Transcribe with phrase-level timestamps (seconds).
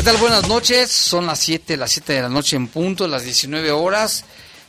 [0.00, 0.16] ¿Qué tal?
[0.16, 0.90] Buenas noches.
[0.90, 4.24] Son las 7, las 7 de la noche en punto, las 19 horas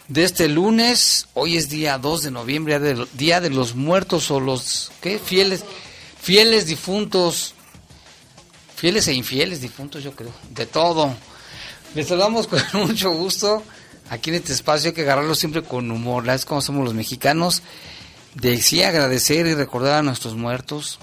[0.09, 1.29] de este lunes.
[1.35, 2.77] Hoy es día 2 de noviembre,
[3.13, 5.19] día de los muertos o los ¿qué?
[5.19, 5.63] fieles
[6.21, 7.53] fieles difuntos.
[8.75, 10.33] Fieles e infieles difuntos, yo creo.
[10.49, 11.15] De todo.
[11.95, 13.63] Les saludamos con mucho gusto.
[14.09, 16.27] Aquí en este espacio hay que agarrarlo siempre con humor.
[16.27, 17.61] Es como somos los mexicanos.
[18.35, 20.99] De sí agradecer y recordar a nuestros muertos.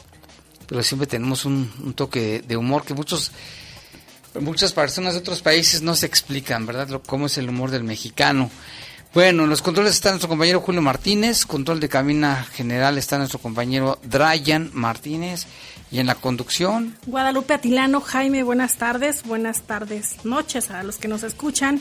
[0.66, 3.32] Pero siempre tenemos un, toque de humor que muchos
[4.40, 7.00] muchas personas de otros países no se explican, ¿verdad?
[7.06, 8.50] Cómo es el humor del mexicano.
[9.14, 13.38] Bueno, en los controles está nuestro compañero Julio Martínez, control de cabina general está nuestro
[13.38, 15.46] compañero Dryan Martínez
[15.90, 21.08] y en la conducción Guadalupe Atilano, Jaime, buenas tardes, buenas tardes, noches a los que
[21.08, 21.80] nos escuchan.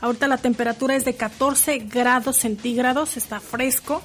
[0.00, 4.02] Ahorita la temperatura es de 14 grados centígrados, está fresco.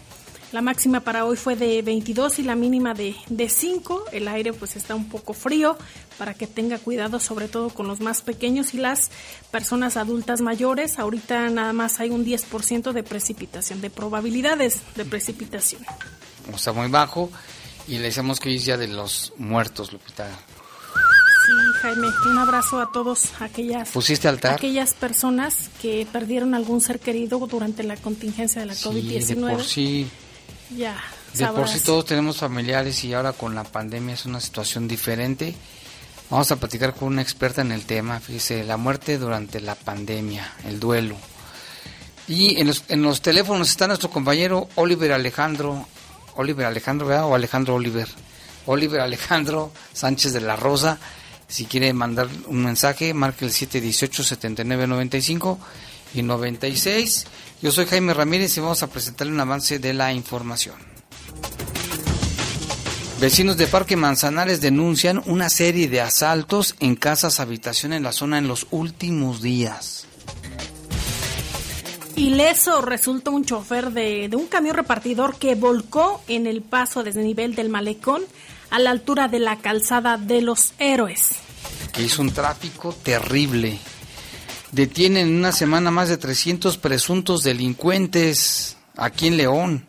[0.52, 4.06] La máxima para hoy fue de 22 y la mínima de, de 5.
[4.12, 5.78] El aire pues está un poco frío
[6.18, 9.12] para que tenga cuidado sobre todo con los más pequeños y las
[9.52, 10.98] personas adultas mayores.
[10.98, 15.84] Ahorita nada más hay un 10% de precipitación, de probabilidades de precipitación.
[16.52, 17.30] Está muy bajo
[17.88, 20.28] y le decimos que es ya de los muertos, Lupita.
[21.46, 24.56] Sí, Jaime, un abrazo a todos aquellas, ¿Pusiste altar?
[24.56, 29.52] aquellas personas que perdieron algún ser querido durante la contingencia de la COVID-19.
[29.52, 30.08] por sí
[30.70, 31.02] ya.
[31.34, 35.56] De por sí todos tenemos familiares y ahora con la pandemia es una situación diferente.
[36.30, 40.54] Vamos a platicar con una experta en el tema, fíjese, la muerte durante la pandemia,
[40.66, 41.16] el duelo.
[42.28, 45.88] Y en los, en los teléfonos está nuestro compañero Oliver Alejandro,
[46.36, 47.26] Oliver Alejandro, ¿verdad?
[47.26, 48.08] O Alejandro Oliver.
[48.68, 51.00] Oliver Alejandro Sánchez de la Rosa.
[51.48, 55.58] Si quiere mandar un mensaje, marque el 718-7995
[56.14, 57.26] y 96.
[57.62, 60.76] Yo soy Jaime Ramírez y vamos a presentarle un avance de la información.
[63.20, 68.38] Vecinos de Parque Manzanares denuncian una serie de asaltos en casas habitación en la zona
[68.38, 70.06] en los últimos días.
[72.16, 77.24] Ileso resulta un chofer de, de, un camión repartidor que volcó en el paso desde
[77.24, 78.22] nivel del malecón
[78.70, 81.32] a la altura de la calzada de los héroes.
[81.92, 83.80] Que hizo un tráfico terrible.
[84.72, 89.88] Detienen en una semana más de 300 presuntos delincuentes aquí en León.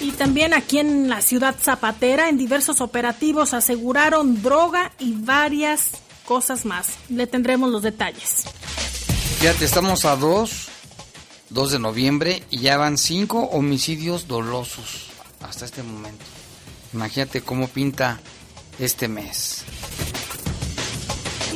[0.00, 5.90] Y también aquí en la ciudad zapatera, en diversos operativos aseguraron droga y varias
[6.24, 6.88] cosas más.
[7.08, 8.44] Le tendremos los detalles.
[9.38, 10.68] Fíjate, estamos a 2,
[11.50, 15.08] 2 de noviembre y ya van 5 homicidios dolosos
[15.40, 16.24] hasta este momento.
[16.94, 18.20] Imagínate cómo pinta
[18.78, 19.64] este mes.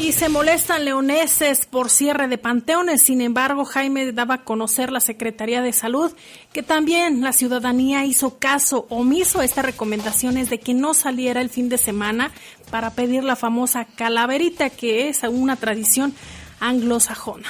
[0.01, 3.03] Y se molestan leoneses por cierre de panteones.
[3.03, 6.11] Sin embargo, Jaime daba a conocer la Secretaría de Salud
[6.55, 11.51] que también la ciudadanía hizo caso omiso a estas recomendaciones de que no saliera el
[11.51, 12.33] fin de semana
[12.71, 16.15] para pedir la famosa calaverita, que es una tradición
[16.61, 17.49] anglosajona.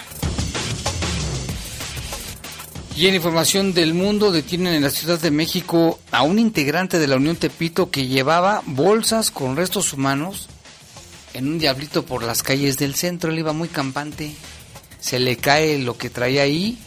[2.97, 7.07] Y en información del mundo detienen en la Ciudad de México a un integrante de
[7.07, 10.49] la Unión Tepito que llevaba bolsas con restos humanos
[11.35, 13.31] en un diablito por las calles del centro.
[13.31, 14.33] Él iba muy campante.
[15.01, 16.79] Se le cae lo que traía ahí.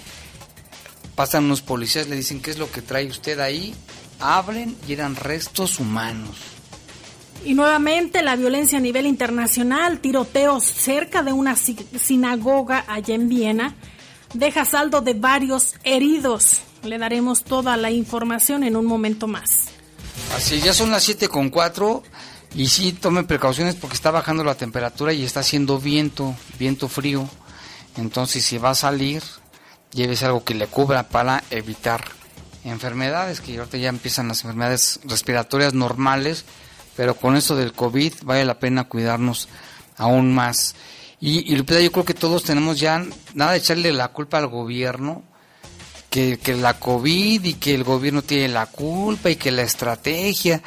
[1.15, 3.73] Pasan unos policías, le dicen, ¿qué es lo que trae usted ahí?
[4.19, 6.37] Abren y eran restos humanos.
[7.45, 13.75] Y nuevamente la violencia a nivel internacional, tiroteos cerca de una sinagoga allá en Viena,
[14.33, 16.61] deja saldo de varios heridos.
[16.83, 19.67] Le daremos toda la información en un momento más.
[20.35, 22.03] Así, ya son las 7 con 4
[22.55, 27.27] y sí tome precauciones porque está bajando la temperatura y está haciendo viento, viento frío.
[27.97, 29.23] Entonces si va a salir,
[29.91, 32.03] llévese algo que le cubra para evitar
[32.63, 36.45] enfermedades, que ahorita ya empiezan las enfermedades respiratorias normales,
[36.95, 39.47] pero con esto del COVID vale la pena cuidarnos
[39.97, 40.75] aún más.
[41.19, 43.03] Y, y yo creo que todos tenemos ya,
[43.33, 45.23] nada de echarle la culpa al gobierno,
[46.09, 50.61] que, que la COVID y que el gobierno tiene la culpa y que la estrategia.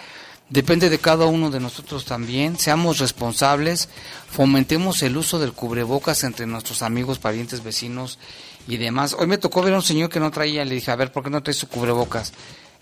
[0.48, 2.56] Depende de cada uno de nosotros también.
[2.56, 3.88] Seamos responsables,
[4.30, 8.20] fomentemos el uso del cubrebocas entre nuestros amigos, parientes, vecinos
[8.68, 9.16] y demás.
[9.18, 11.24] Hoy me tocó ver a un señor que no traía, le dije, a ver, ¿por
[11.24, 12.32] qué no trae su cubrebocas?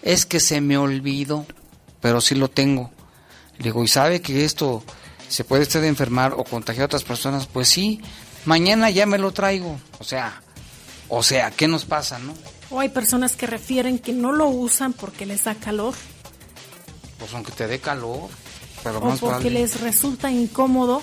[0.02, 1.46] Es que se me olvidó,
[2.02, 2.90] pero sí lo tengo.
[3.56, 4.82] Le digo, ¿y sabe que esto
[5.28, 7.46] se puede usted enfermar o contagiar a otras personas?
[7.46, 8.02] Pues sí,
[8.44, 9.80] mañana ya me lo traigo.
[9.98, 10.42] O sea,
[11.08, 12.34] o sea, ¿qué nos pasa, no?
[12.68, 15.94] O hay personas que refieren que no lo usan porque les da calor.
[17.18, 18.28] Pues aunque te dé calor,
[18.82, 19.60] pero o más porque vale.
[19.60, 21.02] les resulta incómodo.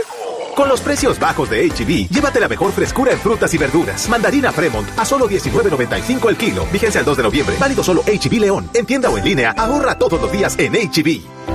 [0.56, 4.08] Con los precios bajos de HB, llévate la mejor frescura en frutas y verduras.
[4.10, 6.66] Mandarina Fremont a solo 19.95 el kilo.
[6.72, 7.56] Vigencia el 2 de noviembre.
[7.60, 8.70] Válido solo HB León.
[8.74, 11.51] En tienda o en línea, ahorra todos los días en HB.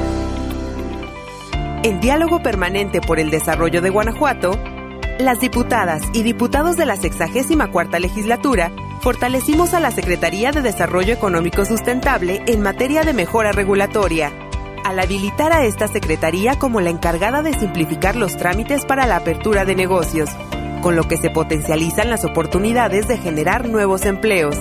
[1.87, 4.59] En diálogo permanente por el desarrollo de Guanajuato,
[5.21, 8.73] las diputadas y diputados de la 64 legislatura
[9.03, 14.33] fortalecimos a la Secretaría de Desarrollo Económico Sustentable en materia de mejora regulatoria,
[14.83, 19.65] al habilitar a esta Secretaría como la encargada de simplificar los trámites para la apertura
[19.65, 20.29] de negocios,
[20.83, 24.57] con lo que se potencializan las oportunidades de generar nuevos empleos.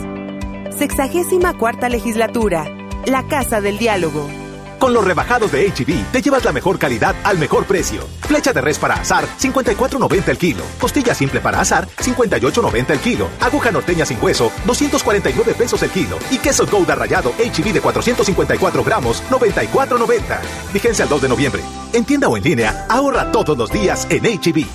[0.77, 2.65] 64 legislatura,
[3.07, 4.44] la Casa del Diálogo.
[4.79, 8.07] Con los rebajados de HB, te llevas la mejor calidad al mejor precio.
[8.21, 10.63] Flecha de res para asar, 54.90 el kilo.
[10.79, 13.29] Costilla simple para asar, 58.90 el kilo.
[13.39, 16.17] Aguja norteña sin hueso, 249 pesos el kilo.
[16.31, 20.39] Y queso Gouda rallado HB de 454 gramos, 94.90.
[20.73, 21.61] Vigencia el 2 de noviembre.
[21.93, 24.65] En tienda o en línea, ahorra todos los días en HB.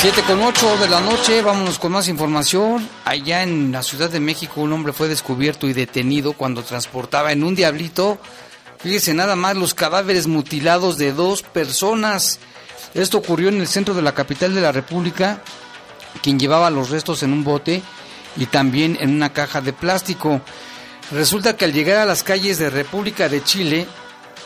[0.00, 2.88] Siete con ocho de la noche, vámonos con más información.
[3.04, 7.42] Allá en la Ciudad de México un hombre fue descubierto y detenido cuando transportaba en
[7.42, 8.16] un diablito,
[8.78, 12.38] fíjese nada más, los cadáveres mutilados de dos personas.
[12.94, 15.42] Esto ocurrió en el centro de la capital de la República,
[16.22, 17.82] quien llevaba los restos en un bote
[18.36, 20.40] y también en una caja de plástico.
[21.10, 23.88] Resulta que al llegar a las calles de República de Chile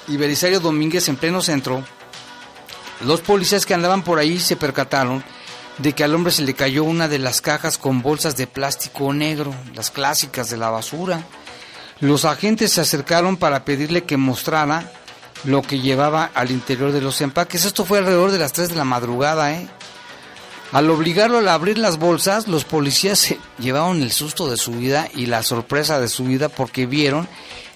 [0.09, 1.85] y Belisario Domínguez en pleno centro,
[3.05, 5.23] los policías que andaban por ahí se percataron
[5.79, 9.13] de que al hombre se le cayó una de las cajas con bolsas de plástico
[9.13, 11.25] negro, las clásicas de la basura.
[12.01, 14.93] Los agentes se acercaron para pedirle que mostrara
[15.45, 17.65] lo que llevaba al interior de los empaques.
[17.65, 19.69] Esto fue alrededor de las 3 de la madrugada, ¿eh?
[20.73, 25.07] Al obligarlo a abrir las bolsas, los policías se llevaron el susto de su vida
[25.15, 27.29] y la sorpresa de su vida porque vieron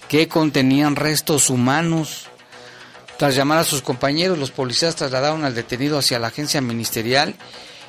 [0.09, 2.29] que contenían restos humanos.
[3.19, 7.35] Tras llamar a sus compañeros, los policías trasladaron al detenido hacia la agencia ministerial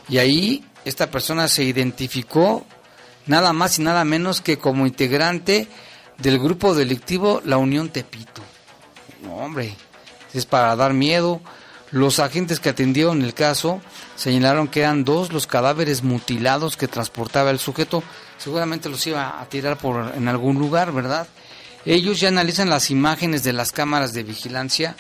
[0.10, 2.66] y ahí esta persona se identificó
[3.26, 5.68] nada más y nada menos que como integrante
[6.18, 8.42] del grupo delictivo La Unión Tepito.
[9.22, 9.76] No, hombre,
[10.34, 11.42] es para dar miedo.
[11.92, 13.82] Los agentes que atendieron el caso
[14.16, 18.04] señalaron que eran dos los cadáveres mutilados que transportaba el sujeto.
[18.38, 21.28] Seguramente los iba a tirar por en algún lugar, ¿verdad?
[21.86, 24.96] Ellos ya analizan las imágenes de las cámaras de vigilancia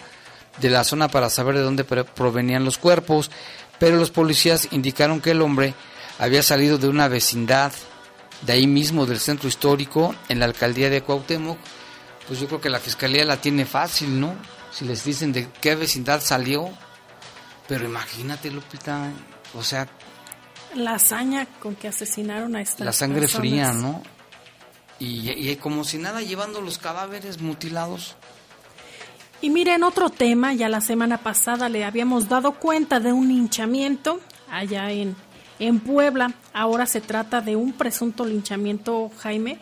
[0.61, 3.29] de la zona para saber de dónde provenían los cuerpos,
[3.79, 5.73] pero los policías indicaron que el hombre
[6.19, 7.71] había salido de una vecindad
[8.41, 11.57] de ahí mismo del centro histórico en la alcaldía de Cuauhtémoc.
[12.27, 14.35] Pues yo creo que la fiscalía la tiene fácil, ¿no?
[14.71, 16.69] Si les dicen de qué vecindad salió,
[17.67, 19.11] pero imagínate, Lupita,
[19.53, 19.87] o sea...
[20.75, 24.03] La hazaña con que asesinaron a esta La sangre fría, ¿no?
[24.99, 28.15] Y, y como si nada llevando los cadáveres mutilados.
[29.39, 34.19] Y miren, otro tema, ya la semana pasada le habíamos dado cuenta de un linchamiento
[34.49, 35.15] allá en,
[35.59, 36.33] en Puebla.
[36.53, 39.59] Ahora se trata de un presunto linchamiento, Jaime.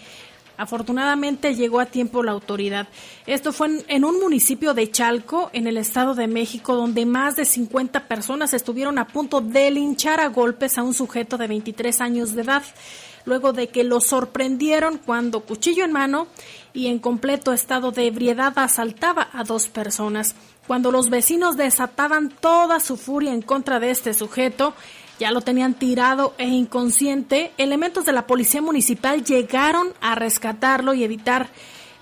[0.57, 2.87] Afortunadamente llegó a tiempo la autoridad.
[3.27, 7.43] Esto fue en, un municipio de Chalco, en el Estado de México, donde más de
[7.43, 12.33] 50 personas estuvieron a punto de linchar a golpes a un sujeto de 23 años
[12.33, 12.63] de edad,
[13.25, 16.27] luego de que lo sorprendieron cuando, cuchillo en mano,
[16.73, 20.35] y en completo estado de ebriedad asaltaba a dos personas.
[20.67, 24.73] Cuando los vecinos desataban toda su furia en contra de este sujeto,
[25.19, 31.03] ya lo tenían tirado e inconsciente, elementos de la policía municipal llegaron a rescatarlo y
[31.03, 31.49] evitar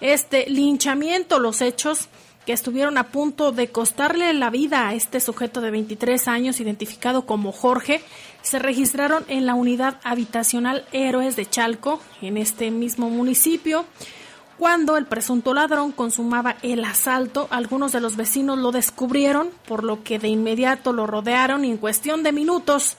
[0.02, 1.40] este linchamiento.
[1.40, 2.10] Los hechos
[2.46, 7.26] que estuvieron a punto de costarle la vida a este sujeto de 23 años, identificado
[7.26, 8.04] como Jorge,
[8.42, 13.86] se registraron en la unidad habitacional Héroes de Chalco, en este mismo municipio.
[14.58, 20.04] Cuando el presunto ladrón consumaba el asalto, algunos de los vecinos lo descubrieron, por lo
[20.04, 22.98] que de inmediato lo rodearon y en cuestión de minutos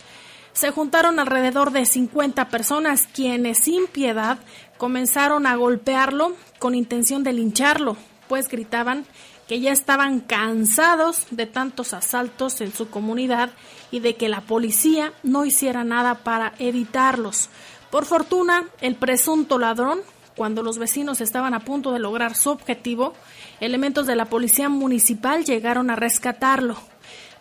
[0.53, 4.39] se juntaron alrededor de 50 personas quienes sin piedad
[4.79, 7.97] comenzaron a golpearlo con intención de lincharlo,
[8.29, 9.05] pues gritaban
[9.49, 13.51] que ya estaban cansados de tantos asaltos en su comunidad
[13.91, 17.49] y de que la policía no hiciera nada para evitarlos.
[17.91, 20.01] Por fortuna, el presunto ladrón
[20.37, 23.15] cuando los vecinos estaban a punto de lograr su objetivo,
[23.61, 26.77] elementos de la policía municipal llegaron a rescatarlo.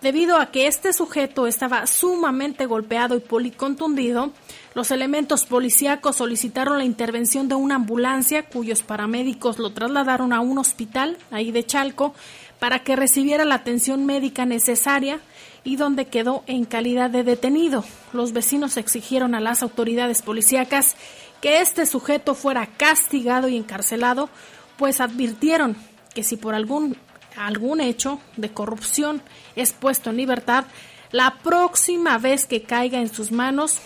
[0.01, 4.31] Debido a que este sujeto estaba sumamente golpeado y policontundido,
[4.73, 10.57] los elementos policíacos solicitaron la intervención de una ambulancia cuyos paramédicos lo trasladaron a un
[10.57, 12.15] hospital ahí de Chalco
[12.59, 15.19] para que recibiera la atención médica necesaria
[15.63, 17.83] y donde quedó en calidad de detenido.
[18.13, 20.95] Los vecinos exigieron a las autoridades policíacas
[21.39, 24.29] que este sujeto fuera castigado y encarcelado,
[24.77, 25.75] pues advirtieron
[26.15, 26.97] que si por algún,
[27.37, 29.21] algún hecho de corrupción
[29.55, 30.65] es puesto en libertad,
[31.11, 33.79] la próxima vez que caiga en sus manos,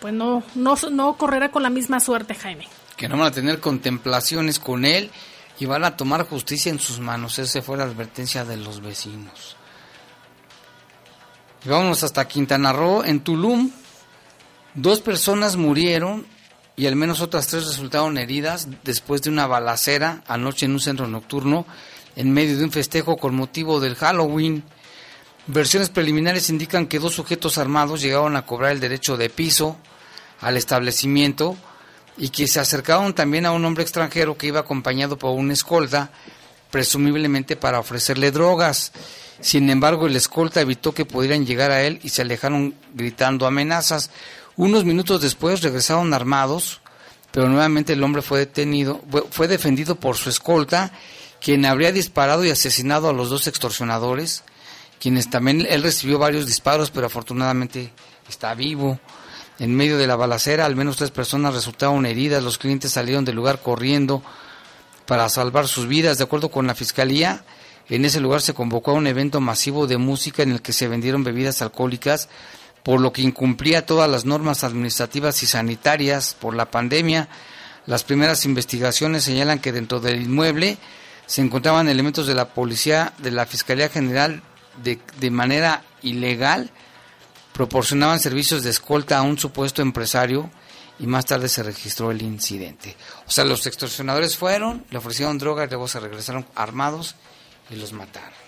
[0.00, 2.68] pues no, no, no correrá con la misma suerte, Jaime.
[2.96, 5.10] Que no van a tener contemplaciones con él
[5.58, 7.38] y van a tomar justicia en sus manos.
[7.38, 9.56] Esa fue la advertencia de los vecinos.
[11.64, 13.70] Y vámonos hasta Quintana Roo, en Tulum.
[14.74, 16.26] Dos personas murieron
[16.76, 21.06] y al menos otras tres resultaron heridas después de una balacera anoche en un centro
[21.06, 21.66] nocturno
[22.14, 24.62] en medio de un festejo con motivo del Halloween.
[25.48, 29.76] Versiones preliminares indican que dos sujetos armados llegaron a cobrar el derecho de piso
[30.40, 31.56] al establecimiento
[32.18, 36.10] y que se acercaron también a un hombre extranjero que iba acompañado por una escolta,
[36.72, 38.90] presumiblemente para ofrecerle drogas.
[39.40, 44.10] Sin embargo, el escolta evitó que pudieran llegar a él y se alejaron gritando amenazas.
[44.56, 46.80] Unos minutos después regresaron armados,
[47.30, 49.00] pero nuevamente el hombre fue detenido,
[49.30, 50.90] fue defendido por su escolta,
[51.40, 54.42] quien habría disparado y asesinado a los dos extorsionadores,
[55.00, 57.92] quienes también él recibió varios disparos, pero afortunadamente
[58.28, 58.98] está vivo.
[59.58, 62.42] En medio de la balacera, al menos tres personas resultaron heridas.
[62.42, 64.22] Los clientes salieron del lugar corriendo
[65.06, 66.18] para salvar sus vidas.
[66.18, 67.44] De acuerdo con la fiscalía,
[67.88, 70.88] en ese lugar se convocó a un evento masivo de música en el que se
[70.88, 72.28] vendieron bebidas alcohólicas
[72.86, 77.28] por lo que incumplía todas las normas administrativas y sanitarias por la pandemia.
[77.84, 80.78] Las primeras investigaciones señalan que dentro del inmueble
[81.26, 84.40] se encontraban elementos de la policía, de la Fiscalía General,
[84.82, 86.70] de, de manera ilegal,
[87.52, 90.50] proporcionaban servicios de escolta a un supuesto empresario
[90.98, 92.96] y más tarde se registró el incidente.
[93.26, 97.14] O sea, los extorsionadores fueron, le ofrecieron droga y luego se regresaron armados
[97.70, 98.46] y los mataron.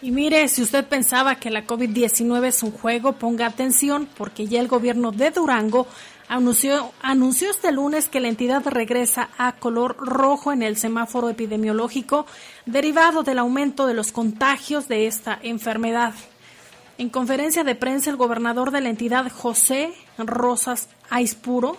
[0.00, 4.58] Y mire, si usted pensaba que la COVID-19 es un juego, ponga atención porque ya
[4.58, 5.86] el gobierno de Durango
[6.28, 12.26] anunció, anunció este lunes que la entidad regresa a color rojo en el semáforo epidemiológico
[12.66, 16.14] derivado del aumento de los contagios de esta enfermedad.
[16.98, 21.76] En conferencia de prensa, el gobernador de la entidad, José Rosas Aispuro,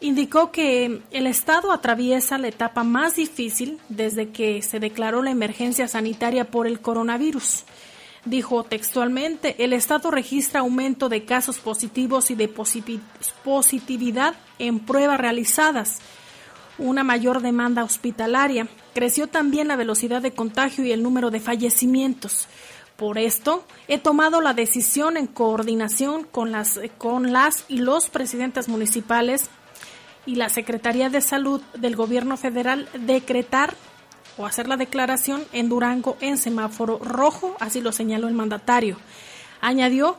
[0.00, 5.88] indicó que el Estado atraviesa la etapa más difícil desde que se declaró la emergencia
[5.88, 7.64] sanitaria por el coronavirus.
[8.24, 12.48] Dijo textualmente, el Estado registra aumento de casos positivos y de
[13.44, 16.00] positividad en pruebas realizadas,
[16.76, 18.68] una mayor demanda hospitalaria.
[18.94, 22.46] Creció también la velocidad de contagio y el número de fallecimientos.
[22.96, 28.68] Por esto, he tomado la decisión en coordinación con las, con las y los presidentes
[28.68, 29.48] municipales
[30.26, 33.74] y la Secretaría de Salud del Gobierno Federal decretar
[34.40, 38.96] o hacer la declaración en Durango en semáforo rojo, así lo señaló el mandatario.
[39.60, 40.16] Añadió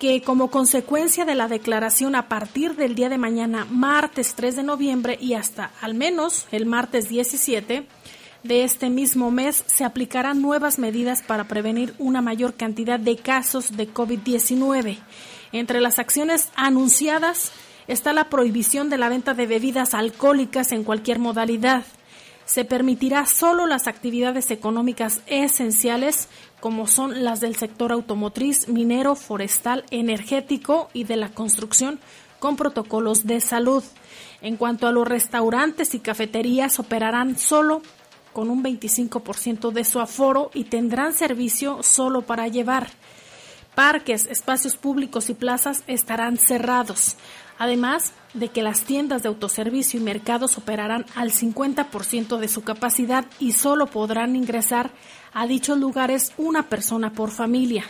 [0.00, 4.62] que como consecuencia de la declaración a partir del día de mañana, martes 3 de
[4.64, 7.86] noviembre y hasta al menos el martes 17
[8.42, 13.76] de este mismo mes, se aplicarán nuevas medidas para prevenir una mayor cantidad de casos
[13.76, 14.98] de COVID-19.
[15.52, 17.52] Entre las acciones anunciadas
[17.86, 21.84] está la prohibición de la venta de bebidas alcohólicas en cualquier modalidad
[22.50, 26.28] se permitirá solo las actividades económicas esenciales
[26.58, 32.00] como son las del sector automotriz, minero, forestal, energético y de la construcción
[32.40, 33.84] con protocolos de salud.
[34.42, 37.82] En cuanto a los restaurantes y cafeterías, operarán solo
[38.32, 42.90] con un 25% de su aforo y tendrán servicio solo para llevar.
[43.76, 47.16] Parques, espacios públicos y plazas estarán cerrados
[47.60, 53.26] además de que las tiendas de autoservicio y mercados operarán al 50% de su capacidad
[53.38, 54.90] y solo podrán ingresar
[55.34, 57.84] a dichos lugares una persona por familia,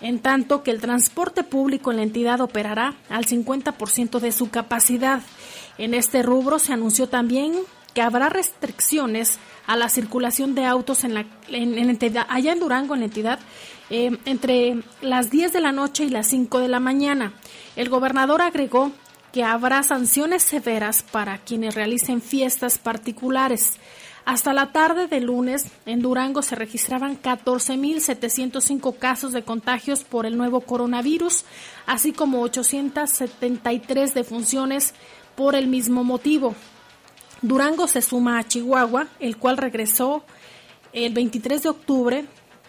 [0.00, 5.22] en tanto que el transporte público en la entidad operará al 50% de su capacidad.
[5.78, 7.54] En este rubro se anunció también
[7.94, 13.00] que habrá restricciones a la circulación de autos en la, entidad, allá en Durango, en
[13.00, 13.38] la entidad,
[13.90, 17.32] eh, entre las 10 de la noche y las 5 de la mañana.
[17.76, 18.92] El gobernador agregó
[19.32, 23.78] que habrá sanciones severas para quienes realicen fiestas particulares.
[24.24, 30.36] Hasta la tarde de lunes, en Durango se registraban 14.705 casos de contagios por el
[30.36, 31.44] nuevo coronavirus,
[31.86, 34.94] así como 873 defunciones
[35.36, 36.56] por el mismo motivo.
[37.40, 40.24] Durango se suma a Chihuahua, el cual regresó
[40.92, 42.24] el 23 de octubre,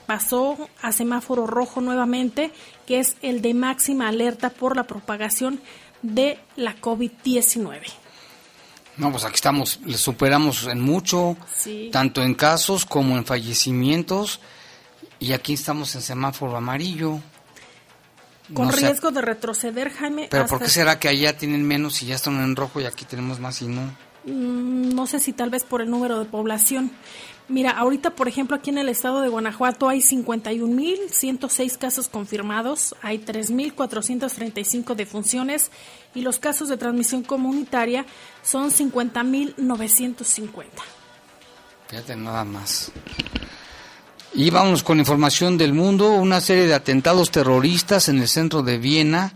[0.07, 2.51] pasó a semáforo rojo nuevamente
[2.87, 5.61] que es el de máxima alerta por la propagación
[6.01, 7.81] de la COVID-19.
[8.97, 11.37] No, pues aquí estamos, le superamos en mucho,
[11.91, 14.39] tanto en casos como en fallecimientos,
[15.19, 17.19] y aquí estamos en semáforo amarillo.
[18.53, 20.29] Con riesgo de retroceder, Jaime.
[20.31, 23.05] Pero ¿por qué será que allá tienen menos y ya están en rojo y aquí
[23.05, 23.81] tenemos más y no?
[24.23, 26.91] Mm, no sé si tal vez por el número de población.
[27.49, 33.19] Mira, ahorita, por ejemplo, aquí en el estado de Guanajuato hay 51.106 casos confirmados, hay
[33.19, 35.71] 3.435 defunciones
[36.13, 38.05] y los casos de transmisión comunitaria
[38.43, 40.65] son 50.950.
[41.87, 42.91] Fíjate nada más.
[44.33, 46.11] Y vamos con información del mundo.
[46.11, 49.33] Una serie de atentados terroristas en el centro de Viena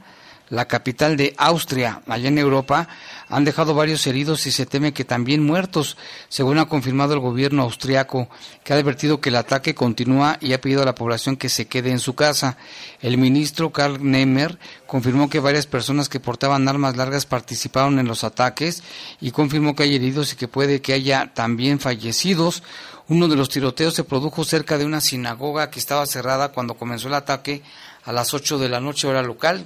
[0.51, 2.87] la capital de Austria, allá en Europa,
[3.31, 5.95] han dejado varios heridos y se teme que también muertos,
[6.27, 8.27] según ha confirmado el gobierno austriaco,
[8.63, 11.65] que ha advertido que el ataque continúa y ha pedido a la población que se
[11.65, 12.57] quede en su casa.
[12.99, 18.25] El ministro Karl Nehmer confirmó que varias personas que portaban armas largas participaron en los
[18.25, 18.83] ataques
[19.21, 22.63] y confirmó que hay heridos y que puede que haya también fallecidos.
[23.07, 27.07] Uno de los tiroteos se produjo cerca de una sinagoga que estaba cerrada cuando comenzó
[27.07, 27.63] el ataque
[28.03, 29.65] a las 8 de la noche hora local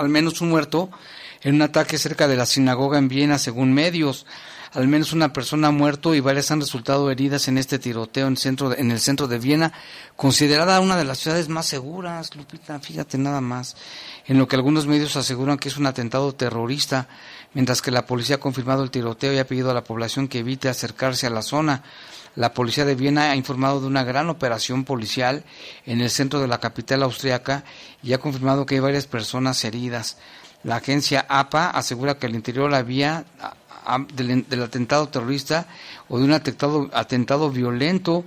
[0.00, 0.90] al menos un muerto
[1.42, 4.26] en un ataque cerca de la sinagoga en Viena, según medios.
[4.72, 8.36] Al menos una persona ha muerto y varias han resultado heridas en este tiroteo en,
[8.36, 9.72] centro en el centro de Viena,
[10.14, 13.76] considerada una de las ciudades más seguras, Lupita, fíjate nada más,
[14.26, 17.08] en lo que algunos medios aseguran que es un atentado terrorista,
[17.52, 20.38] mientras que la policía ha confirmado el tiroteo y ha pedido a la población que
[20.38, 21.82] evite acercarse a la zona.
[22.36, 25.42] La policía de Viena ha informado de una gran operación policial
[25.84, 27.64] en el centro de la capital austriaca
[28.04, 30.16] y ha confirmado que hay varias personas heridas.
[30.62, 33.24] La agencia APA asegura que al interior había
[34.14, 35.66] del, del atentado terrorista
[36.08, 38.24] o de un atentado, atentado violento,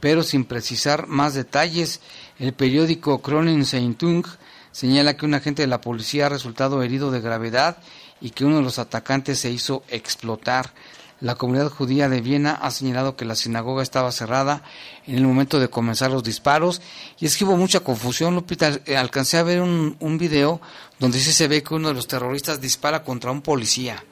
[0.00, 2.00] pero sin precisar más detalles.
[2.38, 7.78] El periódico Kronen señala que un agente de la policía ha resultado herido de gravedad
[8.20, 10.72] y que uno de los atacantes se hizo explotar.
[11.20, 14.62] La comunidad judía de Viena ha señalado que la sinagoga estaba cerrada
[15.06, 16.82] en el momento de comenzar los disparos.
[17.18, 18.80] Y es que hubo mucha confusión, Lupita.
[18.84, 20.60] Eh, alcancé a ver un, video
[20.98, 24.04] donde sí se ve que uno de los terroristas dispara contra un policía.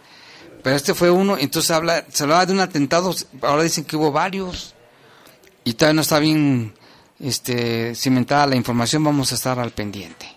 [0.62, 4.10] Pero este fue uno, entonces habla, se hablaba de un atentado, ahora dicen que hubo
[4.10, 4.74] varios.
[5.62, 6.74] Y todavía no está bien
[7.20, 10.33] este, cimentada la información, vamos a estar al pendiente.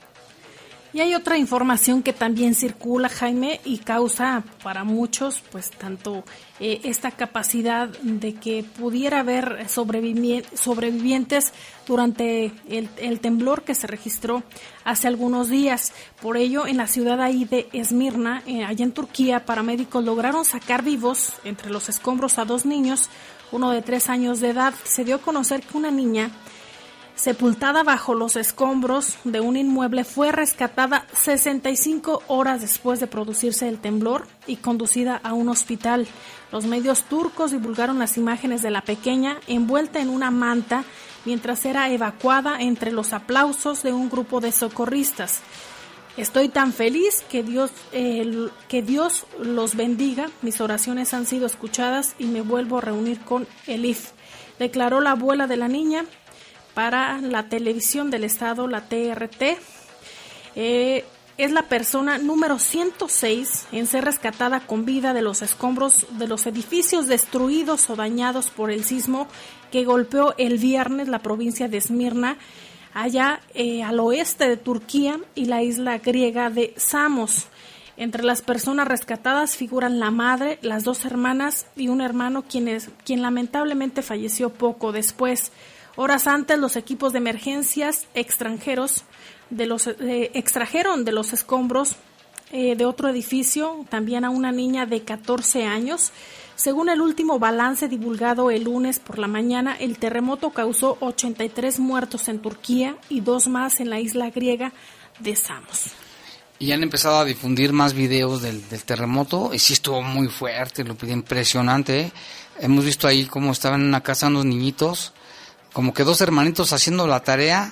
[0.98, 6.24] Y hay otra información que también circula, Jaime, y causa para muchos, pues tanto
[6.60, 11.54] eh, esta capacidad de que pudiera haber sobrevivientes
[11.86, 14.42] durante el, temblor que se registró
[14.86, 15.94] hace algunos días.
[16.20, 20.82] Por ello, en la ciudad ahí de Esmirna, eh, allá en Turquía, paramédicos lograron sacar
[20.82, 23.12] vivos entre los escombros a dos niños,
[23.52, 24.74] uno de tres años de edad.
[24.84, 26.32] Se dio a conocer que una niña
[27.18, 33.80] sepultada bajo los escombros de un inmueble, fue rescatada 65 horas después de producirse el
[33.80, 36.08] temblor y conducida a un hospital.
[36.52, 40.86] Los medios turcos divulgaron las imágenes de la pequeña envuelta en una manta
[41.26, 45.42] mientras era evacuada entre los aplausos de un grupo de socorristas.
[46.18, 50.30] Estoy tan feliz que Dios, que Dios los bendiga.
[50.42, 54.12] Mis oraciones han sido escuchadas y me vuelvo a reunir con Elif,
[54.58, 56.06] declaró la abuela de la niña
[56.78, 59.58] para la televisión del Estado, la TRT.
[60.56, 61.06] Eh,
[61.40, 66.46] es la persona número 106 en ser rescatada con vida de los escombros de los
[66.46, 69.28] edificios destruidos o dañados por el sismo
[69.72, 72.38] que golpeó el viernes la provincia de Esmirna,
[72.94, 77.48] allá eh, al oeste de Turquía y la isla griega de Samos.
[77.98, 83.24] Entre las personas rescatadas figuran la madre, las dos hermanas y un hermano quien, quien
[83.24, 85.52] lamentablemente falleció poco después.
[86.00, 89.04] Horas antes, los equipos de emergencias extranjeros
[89.50, 91.96] de los, eh, extrajeron de los escombros
[92.52, 96.12] eh, de otro edificio también a una niña de 14 años.
[96.56, 102.28] Según el último balance divulgado el lunes por la mañana, el terremoto causó 83 muertos
[102.28, 104.74] en Turquía y dos más en la isla griega
[105.18, 105.88] de Samos.
[106.60, 110.96] Y han empezado a difundir más videos del, terremoto y sí estuvo muy fuerte, lo
[111.08, 112.02] impresionante.
[112.02, 112.12] ¿eh?
[112.60, 115.14] Hemos visto ahí cómo estaban en una casa unos niñitos
[115.78, 117.70] como que dos hermanitos haciendo la tarea,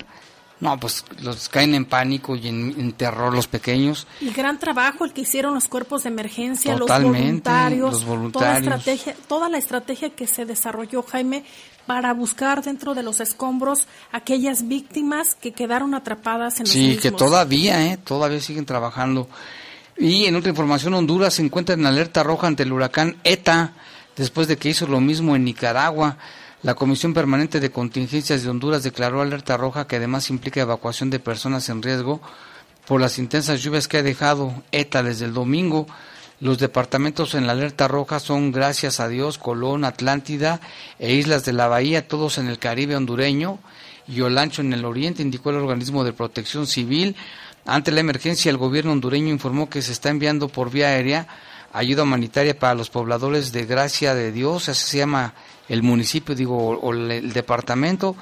[0.59, 4.05] no, pues los caen en pánico y en, terror los pequeños.
[4.21, 8.63] Y gran trabajo el que hicieron los cuerpos de emergencia, los voluntarios, los voluntarios.
[8.63, 11.45] Toda, estrategia, toda la estrategia que se desarrolló, Jaime,
[11.87, 17.09] para buscar dentro de los escombros aquellas víctimas que quedaron atrapadas en los Sí, que
[17.09, 17.97] todavía, ¿eh?
[17.97, 19.27] Todavía siguen trabajando.
[19.97, 23.73] Y en otra información, Honduras se encuentra en alerta roja ante el huracán ETA,
[24.15, 26.19] después de que hizo lo mismo en Nicaragua.
[26.65, 31.19] La Comisión Permanente de Contingencias de Honduras declaró alerta roja que además implica evacuación de
[31.19, 32.21] personas en riesgo
[32.87, 35.85] por las intensas lluvias que ha dejado ETA desde el domingo.
[36.39, 40.59] Los departamentos en la alerta roja son, gracias a Dios, Colón, Atlántida
[40.97, 43.59] e Islas de la Bahía, todos en el Caribe hondureño
[44.07, 47.15] y Olancho en el Oriente, indicó el organismo de protección civil.
[47.67, 51.27] Ante la emergencia, el gobierno hondureño informó que se está enviando por vía aérea
[51.75, 55.33] ayuda humanitaria para los pobladores de Gracia de Dios, así se llama
[55.69, 58.15] el municipio, digo, o el departamento.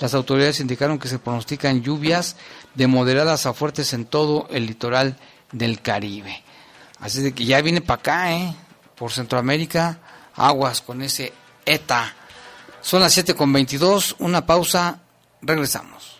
[0.00, 2.36] Las autoridades indicaron que se pronostican lluvias
[2.74, 5.16] de moderadas a fuertes en todo el litoral
[5.52, 6.42] del Caribe.
[7.00, 8.54] Así de que ya viene para acá, ¿eh?
[8.94, 9.98] Por Centroamérica,
[10.34, 11.32] aguas con ese
[11.64, 12.14] ETA.
[12.82, 15.00] Son las 7 con 22, una pausa,
[15.42, 16.19] regresamos.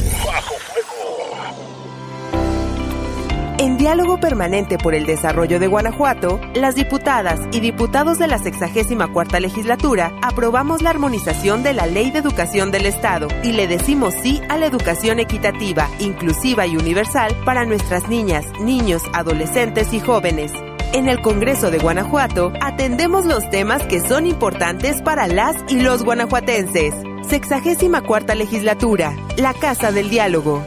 [3.61, 9.39] En diálogo permanente por el desarrollo de Guanajuato, las diputadas y diputados de la 64
[9.39, 14.41] legislatura aprobamos la armonización de la Ley de Educación del Estado y le decimos sí
[14.49, 20.51] a la educación equitativa, inclusiva y universal para nuestras niñas, niños, adolescentes y jóvenes.
[20.93, 26.03] En el Congreso de Guanajuato atendemos los temas que son importantes para las y los
[26.03, 26.95] guanajuatenses.
[27.29, 30.63] 64 legislatura, la Casa del Diálogo.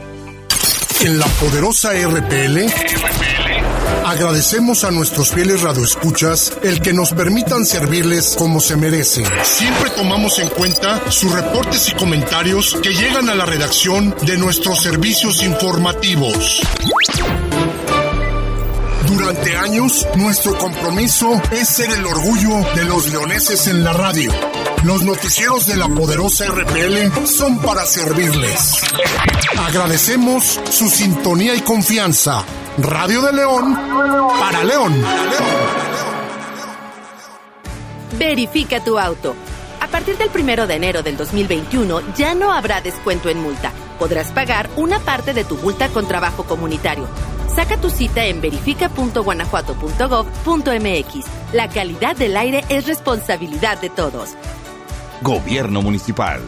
[1.01, 2.65] En la poderosa RPL,
[4.05, 9.25] agradecemos a nuestros fieles radioescuchas el que nos permitan servirles como se merecen.
[9.43, 14.81] Siempre tomamos en cuenta sus reportes y comentarios que llegan a la redacción de nuestros
[14.81, 16.61] servicios informativos.
[19.07, 24.31] Durante años, nuestro compromiso es ser el orgullo de los leoneses en la radio.
[24.83, 28.81] Los noticieros de la poderosa RPL son para servirles.
[29.57, 32.43] Agradecemos su sintonía y confianza.
[32.77, 33.75] Radio de León
[34.39, 35.01] para León.
[38.17, 39.35] Verifica tu auto.
[39.81, 43.71] A partir del primero de enero del 2021 ya no habrá descuento en multa.
[43.99, 47.07] Podrás pagar una parte de tu multa con trabajo comunitario.
[47.55, 51.25] Saca tu cita en verifica.guanajuato.gov.mx.
[51.53, 54.31] La calidad del aire es responsabilidad de todos.
[55.21, 56.41] Gobierno Municipal.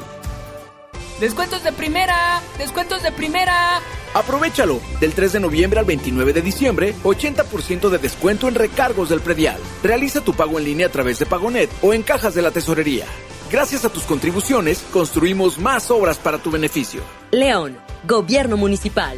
[1.22, 3.80] Descuentos de primera, descuentos de primera.
[4.14, 4.80] Aprovechalo.
[5.00, 9.58] Del 3 de noviembre al 29 de diciembre, 80% de descuento en recargos del predial.
[9.82, 13.06] Realiza tu pago en línea a través de Pagonet o en cajas de la tesorería.
[13.50, 17.02] Gracias a tus contribuciones, construimos más obras para tu beneficio.
[17.32, 19.18] León, Gobierno Municipal.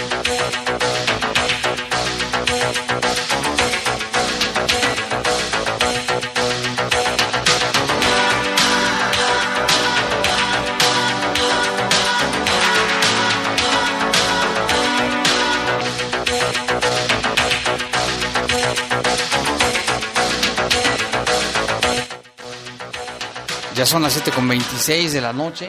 [23.81, 25.67] Ya son las 7.26 de la noche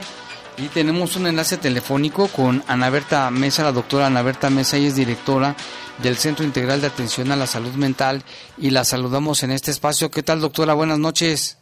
[0.59, 4.89] y tenemos un enlace telefónico con Ana Berta Mesa, la doctora Ana Berta Mesa, ella
[4.89, 5.57] es directora
[6.03, 8.23] del Centro Integral de Atención a la Salud Mental
[8.59, 10.11] y la saludamos en este espacio.
[10.11, 10.75] ¿Qué tal, doctora?
[10.75, 11.59] Buenas noches.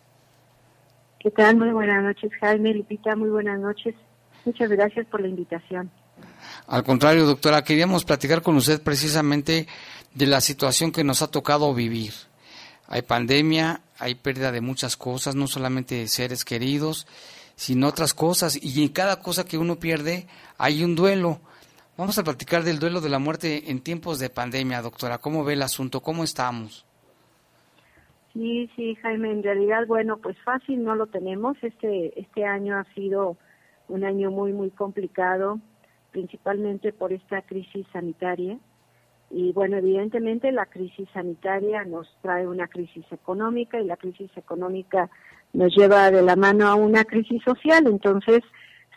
[1.21, 1.57] ¿Qué tal?
[1.57, 3.95] Muy buenas noches, Jaime, Lupita, muy buenas noches.
[4.45, 5.89] Muchas gracias por la invitación.
[6.67, 9.69] Al contrario, doctora, queríamos platicar con usted precisamente
[10.17, 12.13] de la situación que nos ha tocado vivir.
[12.89, 17.07] Hay pandemia, hay pérdida de muchas cosas, no solamente seres queridos,
[17.55, 18.59] sino otras cosas.
[18.63, 20.27] Y en cada cosa que uno pierde
[20.59, 21.41] hay un duelo.
[21.97, 25.19] Vamos a platicar del duelo de la muerte en tiempos de pandemia, doctora.
[25.19, 26.01] ¿Cómo ve el asunto?
[26.01, 26.87] ¿Cómo estamos?
[28.33, 31.57] Sí, sí, Jaime, en realidad, bueno, pues fácil no lo tenemos.
[31.63, 33.37] Este, este año ha sido
[33.89, 35.59] un año muy, muy complicado,
[36.13, 38.59] principalmente por esta crisis sanitaria.
[39.31, 45.09] Y bueno, evidentemente la crisis sanitaria nos trae una crisis económica y la crisis económica
[45.53, 47.87] nos lleva de la mano a una crisis social.
[47.87, 48.41] Entonces,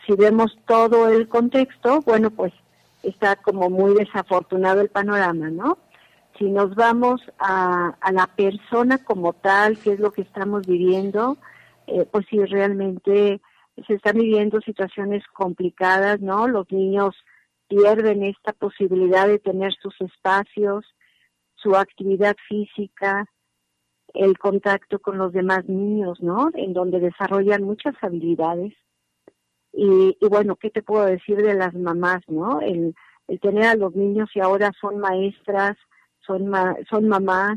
[0.06, 2.52] si vemos todo el contexto, bueno, pues
[3.02, 5.78] está como muy desafortunado el panorama, ¿no?
[6.38, 11.36] Si nos vamos a, a la persona como tal, qué es lo que estamos viviendo,
[11.86, 13.40] eh, pues sí, realmente
[13.86, 16.48] se están viviendo situaciones complicadas, ¿no?
[16.48, 17.14] Los niños
[17.74, 20.84] pierden esta posibilidad de tener sus espacios,
[21.54, 23.26] su actividad física,
[24.12, 26.50] el contacto con los demás niños, ¿no?
[26.54, 28.74] En donde desarrollan muchas habilidades.
[29.72, 32.60] Y, y bueno, ¿qué te puedo decir de las mamás, no?
[32.60, 32.94] El,
[33.40, 35.76] tener a los niños y ahora son maestras,
[36.20, 37.56] son, ma son mamás,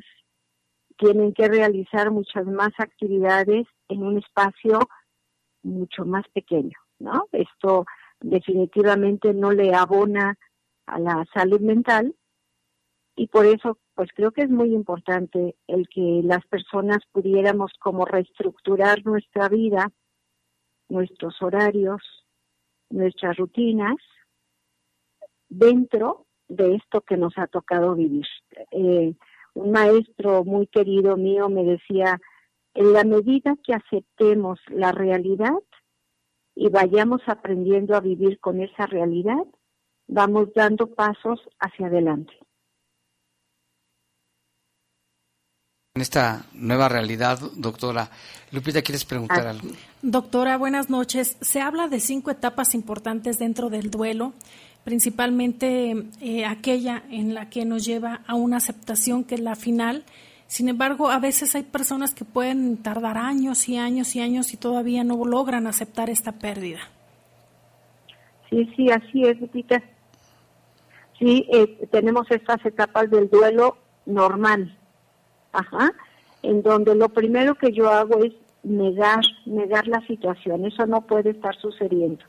[0.98, 4.80] tienen que realizar muchas más actividades en un espacio
[5.64, 7.28] mucho más pequeño, ¿no?
[7.34, 7.86] Esto
[8.20, 10.38] definitivamente no le abona
[10.86, 12.16] a la salud mental
[13.16, 18.06] y por eso pues creo que es muy importante el que las personas pudiéramos como
[18.06, 19.92] reestructurar nuestra vida,
[20.88, 22.02] nuestros horarios,
[22.92, 23.96] nuestras rutinas
[25.50, 28.28] dentro de esto que nos ha tocado vivir.
[28.72, 29.16] Eh,
[29.56, 32.20] un maestro muy querido mío me decía,
[32.76, 35.58] en la medida que aceptemos la realidad,
[36.58, 39.46] y vayamos aprendiendo a vivir con esa realidad,
[40.08, 42.34] vamos dando pasos hacia adelante.
[45.94, 48.10] En esta nueva realidad, doctora,
[48.52, 49.70] Lupita, ¿quieres preguntar algo?
[50.02, 51.38] Doctora, buenas noches.
[51.42, 54.34] Se habla de cinco etapas importantes dentro del duelo,
[54.84, 60.06] principalmente eh, aquella en la que nos lleva a una aceptación que es la final.
[60.48, 64.58] Sin embargo, a veces hay personas que pueden tardar años y años y años y
[64.58, 66.80] todavía no logran aceptar esta pérdida.
[68.50, 69.84] Sí, sí, así es, Lupita.
[71.20, 74.78] Sí, eh, tenemos estas etapas del duelo normal,
[75.52, 75.92] ajá,
[76.44, 78.34] en donde lo primero que yo hago es
[78.64, 80.66] negar, negar la situación.
[80.66, 82.24] Eso no puede estar sucediendo.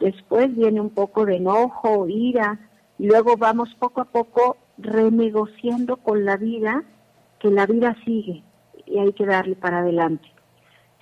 [0.00, 2.58] después viene un poco de enojo, ira,
[3.00, 6.84] y luego vamos poco a poco renegociando con la vida,
[7.40, 8.42] que la vida sigue
[8.86, 10.28] y hay que darle para adelante.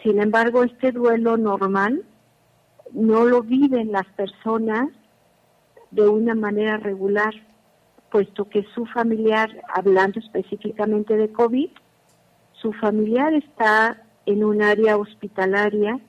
[0.02, 2.04] Sin embargo, este duelo normal
[2.92, 4.90] no lo viven las personas
[5.90, 7.34] de una manera regular,
[8.10, 11.70] puesto que su familiar, hablando específicamente de COVID,
[12.52, 16.00] su familiar está en un área hospitalaria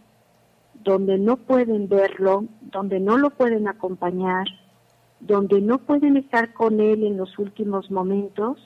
[0.84, 4.46] donde no pueden verlo, donde no lo pueden acompañar,
[5.20, 8.58] donde no pueden estar con él en los últimos momentos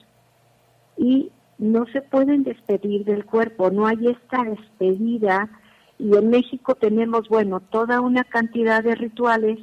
[0.97, 5.47] y no se pueden despedir del cuerpo, no hay esta despedida
[5.99, 9.59] y en México tenemos, bueno, toda una cantidad de rituales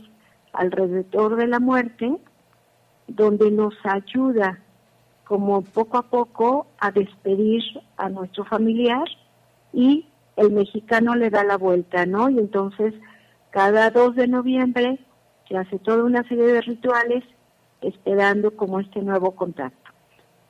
[0.52, 2.16] alrededor de la muerte
[3.08, 4.60] donde nos ayuda
[5.24, 7.64] como poco a poco a despedir
[7.96, 9.04] a nuestro familiar
[9.72, 10.06] y
[10.36, 12.30] el mexicano le da la vuelta, ¿no?
[12.30, 12.94] Y entonces
[13.50, 15.00] cada 2 de noviembre
[15.48, 17.24] se hace toda una serie de rituales
[17.80, 19.87] esperando como este nuevo contacto.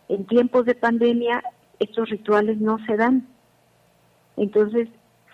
[0.09, 1.43] En tiempos de pandemia
[1.79, 3.27] estos rituales no se dan.
[4.37, 4.89] Entonces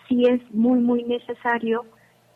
[0.08, 1.84] sí es muy, muy necesario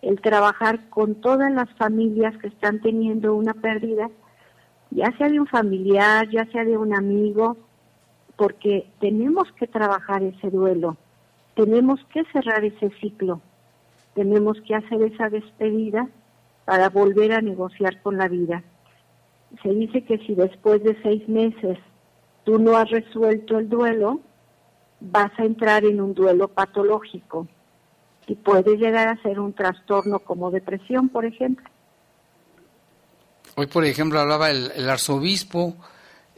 [0.03, 4.09] el trabajar con todas las familias que están teniendo una pérdida,
[4.91, 7.57] ya sea de un familiar, ya sea de un amigo,
[8.37, 10.97] porque tenemos que trabajar ese duelo
[11.59, 13.41] tenemos que cerrar ese ciclo,
[14.15, 16.09] tenemos que hacer esa despedida
[16.65, 18.63] para volver a negociar con la vida.
[19.65, 21.77] Se dice que si después de seis meses
[22.49, 24.21] tú no has resuelto el duelo,
[25.01, 27.47] vas a entrar en un duelo patológico
[28.27, 31.69] y puede llegar a ser un trastorno como depresión, por ejemplo.
[33.55, 35.77] Hoy, por ejemplo, hablaba el, arzobispo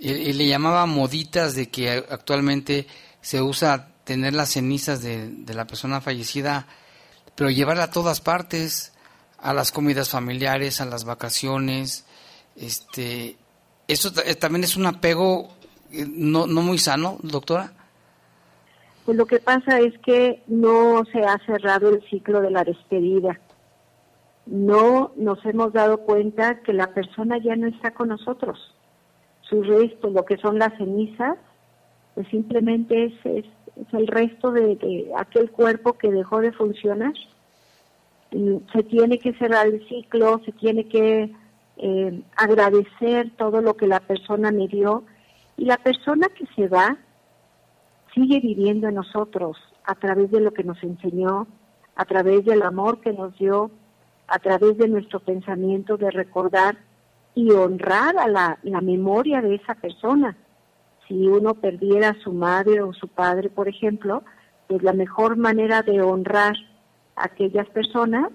[0.00, 2.88] y, le llamaba moditas de que actualmente
[3.20, 6.66] se usa tener las cenizas de, la persona fallecida,
[7.36, 8.94] pero llevarla a todas partes,
[9.38, 12.04] a las comidas familiares, a las vacaciones,
[12.56, 13.36] este,
[13.86, 15.59] eso eh, también es un apego
[15.90, 17.72] no, no muy sano, doctora.
[19.04, 23.40] Pues lo que pasa es que no se ha cerrado el ciclo de la despedida.
[24.46, 28.74] No nos hemos dado cuenta que la persona ya no está con nosotros.
[29.42, 31.36] Su resto, lo que son las cenizas,
[32.14, 33.44] pues simplemente es
[33.76, 37.12] es el resto de, aquel cuerpo que dejó de funcionar.
[38.30, 41.32] se tiene que cerrar el ciclo, se tiene que
[41.76, 45.04] eh, agradecer todo lo que la persona me dio
[45.60, 46.96] y la persona que se va
[48.14, 51.46] sigue viviendo en nosotros a través de lo que nos enseñó,
[51.96, 53.70] a través del amor que nos dio,
[54.26, 56.78] a través de nuestro pensamiento de recordar
[57.34, 60.34] y honrar a la memoria de esa persona.
[61.06, 64.22] Si uno perdiera a su madre o su padre, por ejemplo,
[64.66, 66.54] pues la mejor manera de honrar
[67.16, 68.30] a aquellas personas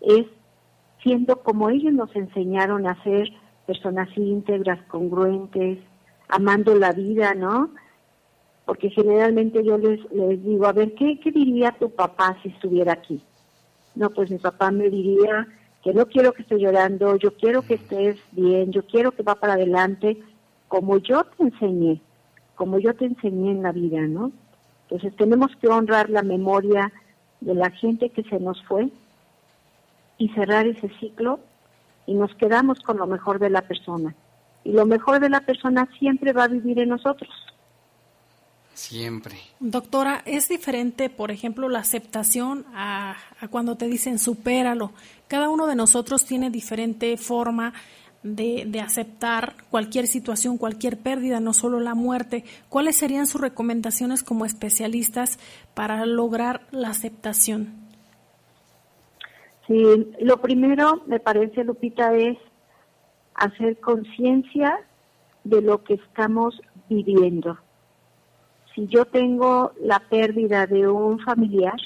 [0.00, 0.26] es
[1.00, 3.28] siendo como ellos nos enseñaron a ser
[3.66, 5.78] personas íntegras, congruentes,
[6.30, 7.70] amando la vida, ¿no?
[8.64, 12.92] Porque generalmente yo les, les digo, a ver, ¿qué, ¿qué diría tu papá si estuviera
[12.92, 13.20] aquí?
[13.94, 15.48] No, pues mi papá me diría
[15.82, 19.34] que no quiero que estés llorando, yo quiero que estés bien, yo quiero que va
[19.34, 20.18] para adelante,
[20.68, 22.00] como yo te enseñé,
[22.54, 24.30] como yo te enseñé en la vida, ¿no?
[24.82, 26.92] Entonces tenemos que honrar la memoria
[27.40, 28.90] de la gente que se nos fue
[30.18, 31.40] y cerrar ese ciclo
[32.06, 34.14] y nos quedamos con lo mejor de la persona.
[34.64, 37.30] Y lo mejor de la persona siempre va a vivir en nosotros.
[38.74, 39.36] Siempre.
[39.58, 44.92] Doctora, ¿es diferente, por ejemplo, la aceptación a, a, cuando te dicen supéralo?
[45.28, 47.74] Cada uno de nosotros tiene diferente forma
[48.22, 54.44] de, aceptar cualquier situación, cualquier pérdida, no solo la muerte, ¿cuáles serían sus recomendaciones como
[54.44, 55.38] especialistas
[55.74, 57.74] para lograr la aceptación?
[59.66, 59.84] Sí,
[60.20, 62.36] lo primero, me parece, Lupita, es
[63.40, 64.78] hacer conciencia
[65.44, 67.58] de lo que estamos viviendo.
[68.74, 71.78] Si yo tengo la pérdida de un familiar,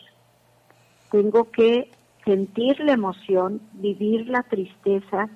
[1.10, 1.90] tengo que
[2.24, 5.30] sentir la emoción, vivir la tristeza,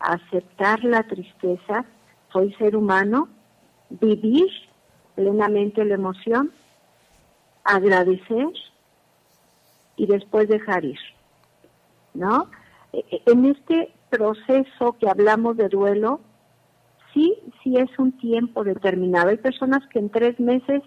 [0.00, 1.84] aceptar la tristeza,
[2.32, 3.28] soy ser humano,
[3.90, 4.48] vivir
[5.16, 6.50] plenamente la emoción,
[7.62, 8.48] agradecer
[9.96, 10.98] y después dejar ir.
[12.14, 12.48] ¿No?
[12.92, 16.20] E, e, en este proceso que hablamos de duelo,
[17.12, 19.28] sí, sí es un tiempo determinado.
[19.30, 20.82] Hay personas que en tres meses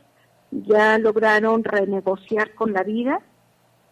[0.52, 3.22] ya lograron renegociar con la vida,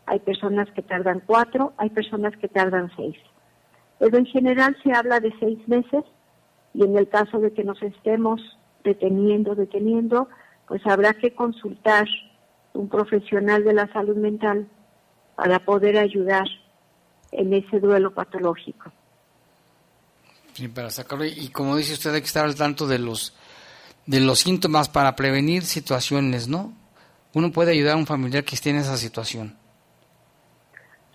[0.06, 3.16] hay personas que tardan cuatro, hay personas que tardan seis.
[4.00, 6.04] Pero en general se habla de seis meses
[6.74, 8.42] y en el caso de que nos estemos
[8.84, 10.30] deteniendo, deteniendo,
[10.68, 12.08] pues habrá que consultar
[12.74, 14.68] un profesional de la salud mental
[15.36, 16.48] para poder ayudar
[17.32, 18.92] en ese duelo patológico.
[20.68, 21.26] Para sacarlo.
[21.26, 23.34] Y como dice usted, hay que estar al tanto de los,
[24.06, 26.74] de los síntomas para prevenir situaciones, ¿no?
[27.34, 29.56] Uno puede ayudar a un familiar que esté en esa situación.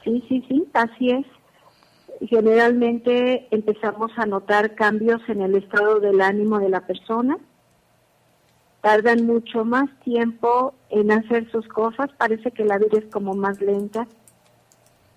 [0.05, 1.27] Sí, sí, sí, así es.
[2.29, 7.37] Generalmente empezamos a notar cambios en el estado del ánimo de la persona.
[8.81, 13.61] Tardan mucho más tiempo en hacer sus cosas, parece que la vida es como más
[13.61, 14.07] lenta.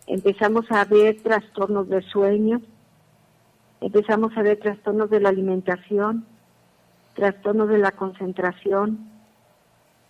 [0.07, 2.61] Empezamos a ver trastornos del sueño,
[3.81, 6.25] empezamos a ver trastornos de la alimentación,
[7.13, 9.09] trastornos de la concentración.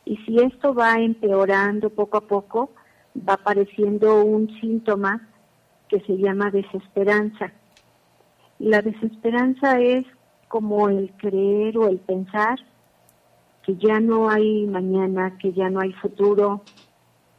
[0.06, 2.72] Y si esto va empeorando poco a poco,
[3.18, 5.28] va apareciendo un síntoma
[5.90, 7.52] que se llama desesperanza.
[8.60, 10.06] La desesperanza es
[10.48, 12.58] como el creer o el pensar
[13.64, 16.62] que ya no hay mañana, que ya no hay futuro,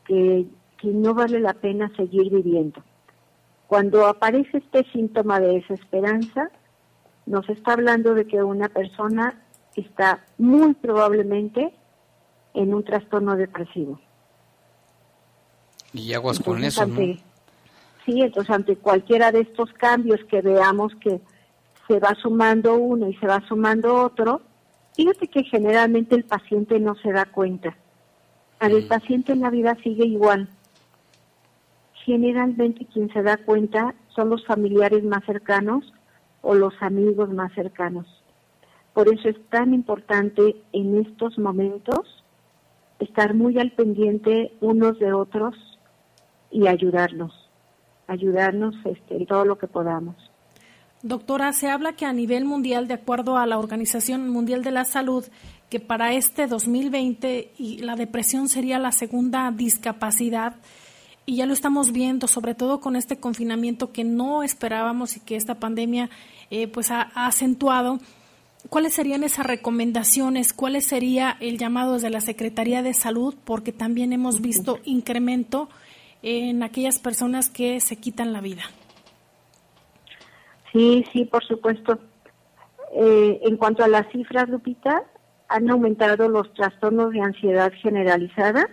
[0.05, 0.47] que,
[0.79, 2.83] que no vale la pena seguir viviendo.
[3.69, 6.51] Cuando aparece este síntoma de desesperanza,
[7.27, 9.43] nos está hablando de que una persona
[9.77, 11.75] está muy probablemente
[12.55, 14.01] en un trastorno depresivo.
[15.93, 16.97] Y aguas con eso, ¿no?
[16.97, 21.21] Sí, entonces ante cualquiera de estos cambios que veamos que
[21.87, 24.41] se va sumando uno y se va sumando otro,
[24.95, 27.77] fíjate que generalmente el paciente no se da cuenta.
[28.61, 28.89] Al mm.
[28.89, 30.49] paciente en la vida sigue igual.
[32.09, 35.85] Generalmente quien se da cuenta son los familiares más cercanos
[36.41, 38.07] o los amigos más cercanos.
[38.95, 42.25] Por eso es tan importante en estos momentos
[42.99, 45.55] estar muy al pendiente unos de otros
[46.51, 47.35] y ayudarnos
[48.07, 50.17] ayudarnos este, en todo lo que podamos.
[51.03, 54.87] Doctora, se habla que a nivel mundial, de acuerdo a la Organización Mundial de la
[54.87, 55.25] Salud,
[55.69, 60.57] que para este 2020 y la depresión sería la segunda discapacidad
[61.29, 65.37] y ya lo estamos viendo, sobre todo con este confinamiento que no esperábamos y que
[65.37, 66.09] esta pandemia
[66.51, 67.99] eh, pues ha, ha, acentuado.
[68.71, 70.55] ¿Cuáles serían esas recomendaciones?
[70.55, 73.35] ¿Cuál sería el llamado desde la Secretaría de Salud?
[73.45, 75.69] Porque también hemos visto incremento
[76.23, 78.63] en aquellas personas que se quitan la vida.
[80.73, 81.99] Sí, sí, por supuesto.
[82.95, 85.03] Eh, en cuanto a las cifras, Lupita,
[85.49, 88.67] han aumentado los trastornos de ansiedad generalizada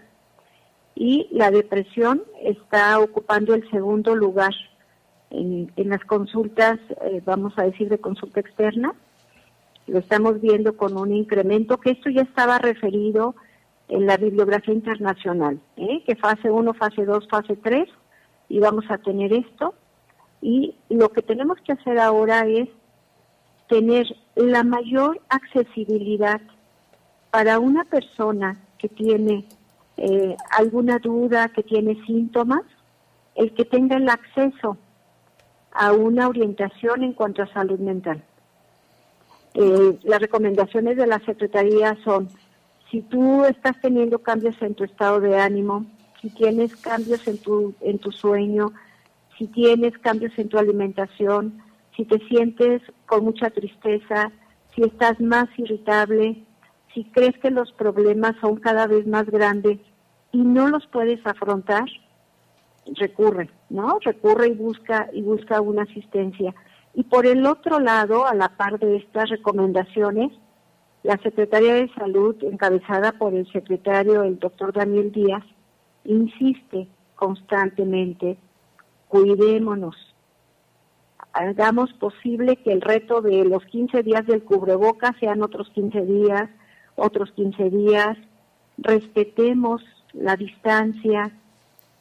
[0.96, 4.54] y la depresión está ocupando el segundo lugar
[5.30, 8.96] en, las consultas, eh, vamos a decir, de consulta externa.
[9.88, 13.36] Lo estamos viendo con un incremento, que esto ya estaba referido
[13.90, 16.02] en la bibliografía internacional, ¿eh?
[16.06, 17.88] que fase 1, fase 2, fase 3,
[18.50, 19.76] y vamos a tener esto.
[20.42, 22.70] Y lo que tenemos que hacer ahora es
[23.68, 26.42] tener la mayor accesibilidad
[27.32, 29.46] para una persona que tiene
[29.98, 32.64] eh, alguna duda, que tiene síntomas,
[33.36, 34.78] el que tenga el acceso
[35.72, 38.24] a una orientación en cuanto a salud mental.
[39.54, 42.30] Eh, las recomendaciones de la Secretaría son
[42.92, 45.86] si tú estás teniendo cambios en tu estado de ánimo,
[46.22, 48.72] si tienes cambios en tu, en tu sueño,
[49.38, 51.62] si tienes cambios en tu alimentación,
[51.96, 54.32] si te sientes con mucha tristeza,
[54.74, 56.44] si estás más irritable,
[56.96, 59.80] si crees que los problemas son cada vez más grandes
[60.32, 61.86] y no los puedes afrontar,
[62.94, 64.00] recurre, ¿no?
[64.00, 66.56] Recurre y busca y busca una asistencia.
[66.94, 70.32] Y por el otro lado, a la par de estas recomendaciones,
[71.04, 75.44] la Secretaría de Salud, encabezada por el secretario, el doctor Daniel Díaz,
[76.06, 78.38] insiste constantemente,
[79.10, 79.96] cuidémonos,
[81.34, 86.50] hagamos posible que el reto de los 15 días del cubreboca sean otros 15 días,
[86.96, 88.18] otros 15 días,
[88.78, 89.82] respetemos
[90.14, 91.32] la distancia,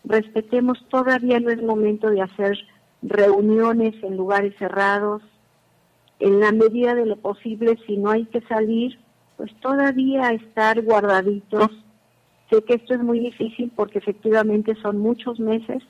[0.05, 2.59] respetemos, todavía no es momento de hacer
[3.03, 5.23] reuniones en lugares cerrados,
[6.21, 8.99] en la medida de lo posible, si no hay que salir,
[9.37, 11.71] pues todavía estar guardaditos.
[12.51, 15.83] Sé que esto es muy difícil porque efectivamente son muchos meses.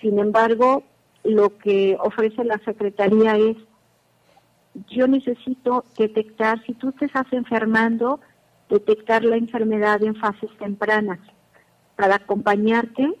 [0.00, 0.82] Sin embargo,
[1.22, 3.56] lo que ofrece la Secretaría es,
[4.88, 8.20] yo necesito detectar, si tú te estás enfermando,
[8.68, 11.20] detectar la enfermedad en fases tempranas
[11.96, 13.12] para acompañarte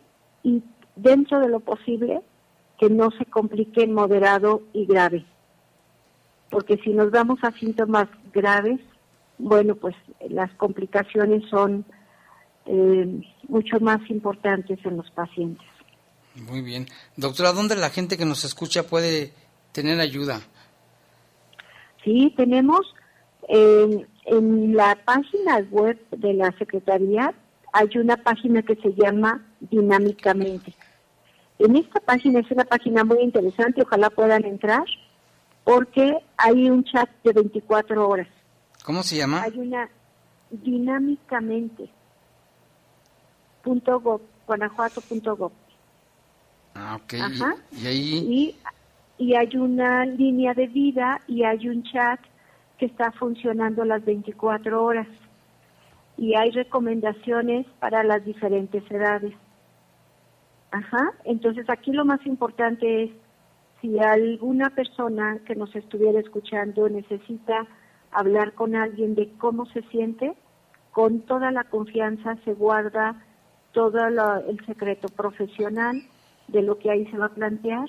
[0.42, 0.62] y
[0.96, 2.20] dentro de lo posible
[2.78, 5.24] que no se complique en moderado y grave
[6.50, 8.80] porque si nos vamos a síntomas graves,
[9.38, 9.94] bueno, pues
[10.30, 11.84] las complicaciones son
[12.66, 15.66] eh, mucho más importantes en los pacientes.
[16.34, 16.86] Muy bien.
[17.16, 19.32] Doctora, ¿dónde la gente que nos escucha puede
[19.72, 20.40] tener ayuda?
[22.06, 22.86] Sí, tenemos
[23.48, 27.34] en la página web de la Secretaría
[27.72, 30.72] hay una página que se llama Dinámicamente.
[31.58, 34.84] En esta página es una página muy interesante, ojalá puedan entrar,
[35.64, 38.28] porque hay un chat de 24 horas.
[38.84, 39.42] ¿Cómo se llama?
[39.42, 39.90] Hay una
[40.50, 41.90] dinámicamente
[43.62, 45.52] punto gov, guanajuato.gov.
[46.76, 47.14] Ah, ok.
[47.14, 47.56] Ajá.
[47.72, 48.16] Y, y ahí...
[48.16, 48.56] Y,
[49.18, 52.20] y hay una línea de vida y hay un chat
[52.78, 55.08] que está funcionando las 24 horas.
[56.18, 59.34] Y hay recomendaciones para las diferentes edades.
[60.70, 61.12] Ajá.
[61.24, 63.10] Entonces aquí lo más importante es
[63.80, 67.66] si alguna persona que nos estuviera escuchando necesita
[68.10, 70.34] hablar con alguien de cómo se siente,
[70.92, 73.22] con toda la confianza se guarda
[73.72, 76.02] todo el secreto profesional
[76.48, 77.86] de lo que ahí se va a plantear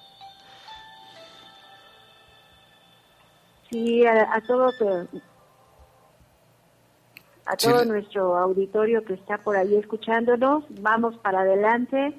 [3.70, 5.20] Sí, a, a todo te-
[7.46, 12.14] a todo nuestro auditorio que está por ahí escuchándonos, vamos para adelante.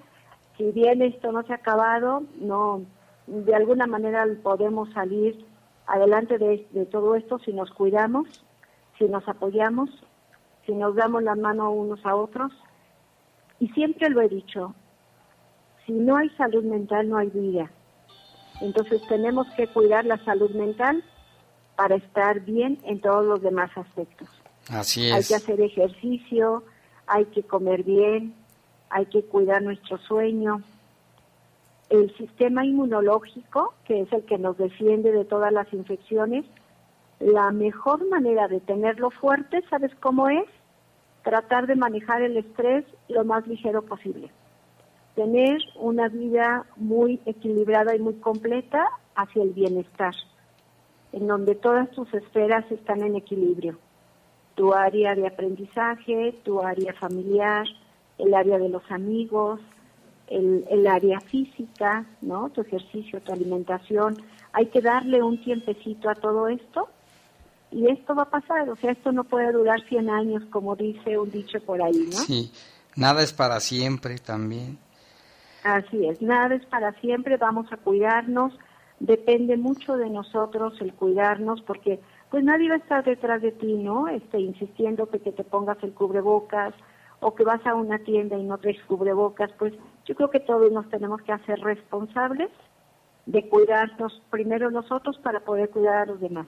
[0.56, 2.82] Si bien esto no se ha acabado, no,
[3.26, 5.44] de alguna manera podemos salir
[5.86, 8.44] adelante de, de todo esto si nos cuidamos,
[8.98, 9.90] si nos apoyamos,
[10.64, 12.52] si nos damos la mano unos a otros.
[13.58, 14.74] Y siempre lo he dicho,
[15.86, 17.70] si no hay salud mental no hay vida.
[18.60, 21.02] Entonces tenemos que cuidar la salud mental
[21.74, 24.28] para estar bien en todos los demás aspectos.
[24.70, 26.64] Así Hay que hacer ejercicio,
[27.06, 28.34] hay que comer bien,
[28.90, 30.62] hay que cuidar nuestro sueño.
[31.88, 36.44] El sistema inmunológico, que es el que nos defiende de todas las infecciones,
[37.20, 40.46] la mejor manera de tenerlo fuerte, ¿sabes cómo es?
[41.22, 44.30] Tratar de manejar el estrés lo más ligero posible.
[45.14, 50.14] Tener una vida muy equilibrada y muy completa hacia el bienestar,
[51.12, 53.78] en donde todas tus esferas están en equilibrio
[54.56, 57.64] tu área de aprendizaje, tu área familiar,
[58.18, 59.60] el área de los amigos,
[60.26, 62.48] el, el área física, ¿no?
[62.50, 64.16] Tu ejercicio, tu alimentación.
[64.52, 66.88] Hay que darle un tiempecito a todo esto
[67.70, 68.68] y esto va a pasar.
[68.70, 72.16] O sea, esto no puede durar 100 años, como dice un dicho por ahí, ¿no?
[72.16, 72.50] Sí.
[72.96, 74.78] Nada es para siempre también.
[75.62, 78.52] Así es, nada es para siempre, vamos a cuidarnos,
[79.00, 82.00] depende mucho de nosotros el cuidarnos porque
[82.30, 84.08] pues nadie va a estar detrás de ti, ¿no?
[84.08, 86.74] Este, insistiendo que, que te pongas el cubrebocas
[87.20, 89.72] o que vas a una tienda y no traes cubrebocas, pues
[90.04, 92.50] yo creo que todos nos tenemos que hacer responsables
[93.26, 96.46] de cuidarnos primero nosotros para poder cuidar a los demás.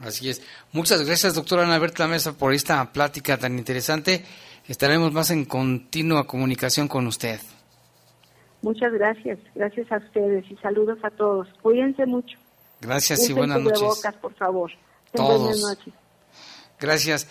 [0.00, 0.42] Así es.
[0.72, 4.24] Muchas gracias, doctora Ana Berta Mesa, por esta plática tan interesante.
[4.68, 7.40] Estaremos más en continua comunicación con usted.
[8.62, 11.48] Muchas gracias, gracias a ustedes y saludos a todos.
[11.62, 12.38] Cuídense mucho.
[12.80, 14.02] Gracias y buenas noches.
[14.20, 14.70] por favor.
[15.12, 15.40] Todos.
[15.40, 15.94] Buenas noches.
[16.78, 17.26] Gracias.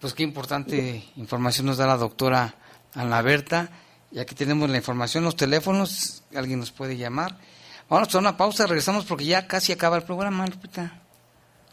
[0.00, 2.54] Pues qué importante información nos da la doctora
[2.94, 3.70] Ana Berta.
[4.10, 7.36] Y aquí tenemos la información, los teléfonos, alguien nos puede llamar.
[7.90, 11.02] Vamos a una pausa, regresamos porque ya casi acaba el programa, Lupita.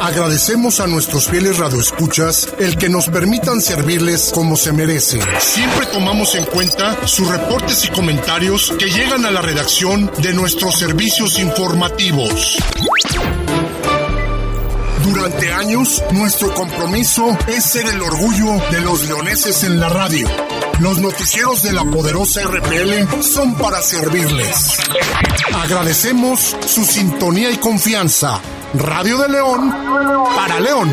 [0.00, 5.22] Agradecemos a nuestros fieles radioescuchas el que nos permitan servirles como se merecen.
[5.40, 10.78] Siempre tomamos en cuenta sus reportes y comentarios que llegan a la redacción de nuestros
[10.78, 12.58] servicios informativos.
[15.04, 20.28] Durante años, nuestro compromiso es ser el orgullo de los leoneses en la radio.
[20.80, 24.78] Los noticieros de la poderosa RPL son para servirles.
[25.54, 28.40] Agradecemos su sintonía y confianza.
[28.74, 29.70] Radio de León
[30.34, 30.90] para León.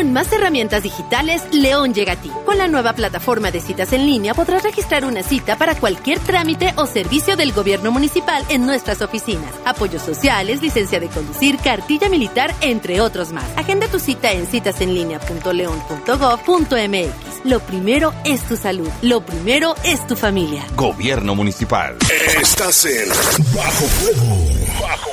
[0.00, 2.30] Con más herramientas digitales, León llega a ti.
[2.46, 6.72] Con la nueva plataforma de citas en línea podrás registrar una cita para cualquier trámite
[6.76, 9.52] o servicio del gobierno municipal en nuestras oficinas.
[9.66, 13.44] Apoyos sociales, licencia de conducir, cartilla militar, entre otros más.
[13.58, 17.44] Agenda tu cita en citasenlinea.león.gov.mx.
[17.44, 18.88] Lo primero es tu salud.
[19.02, 20.64] Lo primero es tu familia.
[20.76, 21.98] Gobierno Municipal.
[22.40, 23.06] Estás en
[23.54, 24.38] Bajo Fuego.
[24.80, 25.10] Bajo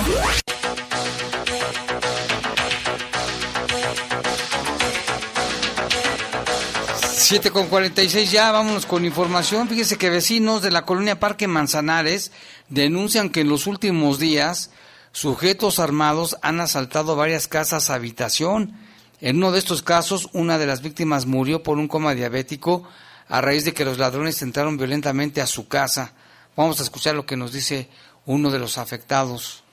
[7.18, 9.68] Siete con 46 ya, vámonos con información.
[9.68, 12.32] Fíjese que vecinos de la colonia Parque Manzanares
[12.70, 14.70] denuncian que en los últimos días
[15.12, 18.74] sujetos armados han asaltado varias casas habitación.
[19.20, 22.88] En uno de estos casos, una de las víctimas murió por un coma diabético
[23.28, 26.14] a raíz de que los ladrones entraron violentamente a su casa.
[26.56, 27.88] Vamos a escuchar lo que nos dice
[28.26, 29.64] uno de los afectados.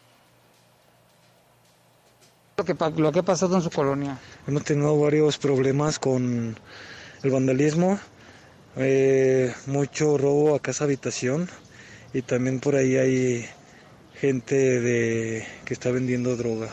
[2.56, 4.18] Lo que, lo que ha pasado en su colonia.
[4.46, 6.56] Hemos tenido varios problemas con
[7.22, 7.98] el vandalismo,
[8.76, 11.48] eh, mucho robo a casa habitación
[12.12, 13.48] y también por ahí hay
[14.20, 16.68] gente de que está vendiendo droga.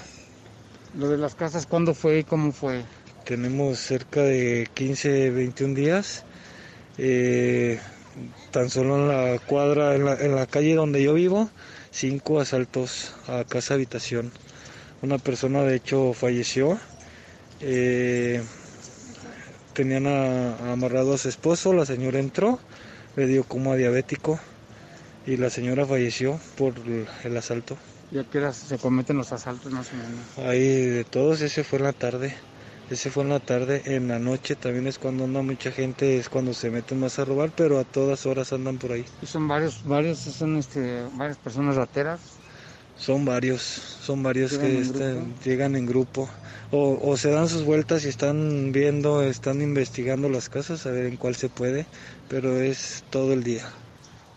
[0.98, 2.84] ¿Lo de las casas cuándo fue y cómo fue?
[3.26, 6.24] Tenemos cerca de 15, 21 días.
[6.98, 7.80] Eh,
[8.52, 11.50] tan solo en la cuadra, en la, en la, calle donde yo vivo,
[11.92, 14.32] cinco asaltos a casa habitación.
[15.02, 16.80] Una persona de hecho falleció.
[17.60, 18.42] Eh,
[19.74, 22.60] tenían a, amarrado a su esposo, la señora entró,
[23.16, 24.40] le dio coma diabético
[25.26, 26.74] y la señora falleció por
[27.24, 27.78] el asalto.
[28.12, 30.50] ¿Y a qué hora se cometen los asaltos más o menos?
[30.50, 32.36] Ahí de todos, ese fue en la tarde.
[32.90, 36.30] Ese fue en la tarde, en la noche también es cuando anda mucha gente, es
[36.30, 39.04] cuando se meten más a robar, pero a todas horas andan por ahí.
[39.24, 42.20] ¿Y son varios, varios, son este, varias personas rateras?
[42.96, 46.30] Son varios, son varios que en están, llegan en grupo.
[46.70, 51.08] O, o, se dan sus vueltas y están viendo, están investigando las casas a ver
[51.08, 51.88] en cuál se puede,
[52.30, 53.66] pero es todo el día.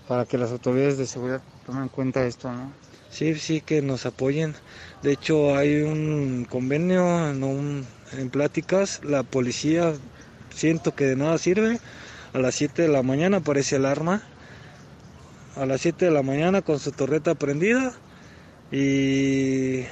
[0.08, 2.72] Para que las autoridades de seguridad tomen en cuenta esto, ¿no?
[3.10, 4.54] Sí, sí, que nos apoyen.
[5.02, 9.00] De hecho, hay un convenio en, un, en pláticas.
[9.04, 9.94] La policía
[10.54, 11.78] siento que de nada sirve.
[12.34, 14.22] A las 7 de la mañana aparece el arma.
[15.56, 17.92] A las 7 de la mañana con su torreta prendida
[18.70, 19.82] y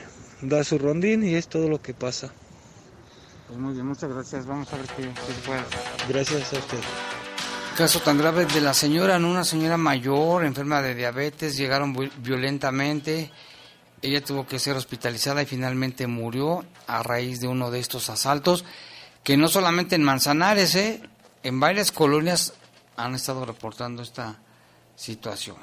[0.42, 2.32] da su rondín y es todo lo que pasa.
[3.48, 4.46] Pues muy bien, muchas gracias.
[4.46, 5.80] Vamos a ver qué, qué se puede hacer.
[6.08, 6.78] Gracias a usted.
[7.77, 9.29] Caso tan grave de la señora, ¿no?
[9.29, 13.31] una señora mayor, enferma de diabetes, llegaron violentamente.
[14.01, 18.64] Ella tuvo que ser hospitalizada y finalmente murió a raíz de uno de estos asaltos,
[19.22, 21.03] que no solamente en Manzanares, ¿eh?
[21.43, 22.55] en varias colonias
[22.97, 24.39] han estado reportando esta
[24.97, 25.57] situación.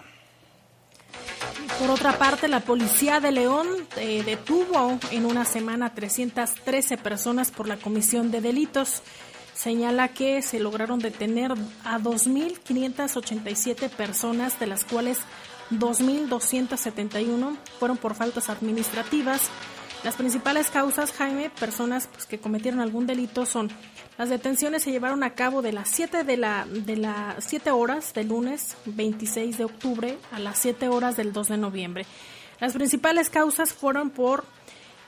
[1.79, 7.67] Por otra parte, la policía de León eh, detuvo en una semana 313 personas por
[7.67, 9.01] la comisión de delitos.
[9.53, 11.51] Señala que se lograron detener
[11.83, 15.19] a 2.587 personas, de las cuales
[15.71, 19.49] 2.271 fueron por faltas administrativas
[20.03, 23.71] Las principales causas, Jaime, personas pues, que cometieron algún delito son
[24.17, 28.13] las detenciones se llevaron a cabo de las 7 de la de las 7 horas
[28.13, 32.05] del lunes 26 de octubre a las 7 horas del 2 de noviembre.
[32.59, 34.45] Las principales causas fueron por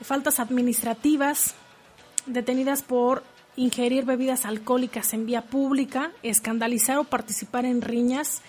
[0.02, 1.54] faltas administrativas,
[2.26, 3.22] detenidas por
[3.56, 8.42] ingerir bebidas alcohólicas en vía pública, escandalizar o participar en riñas,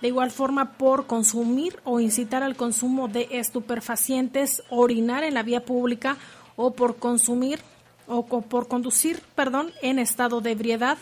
[0.00, 5.64] de igual forma por consumir o incitar al consumo de estupefacientes, orinar en la vía
[5.64, 6.16] pública
[6.56, 7.60] o por consumir
[8.06, 10.98] o por conducir, perdón, en estado de ebriedad.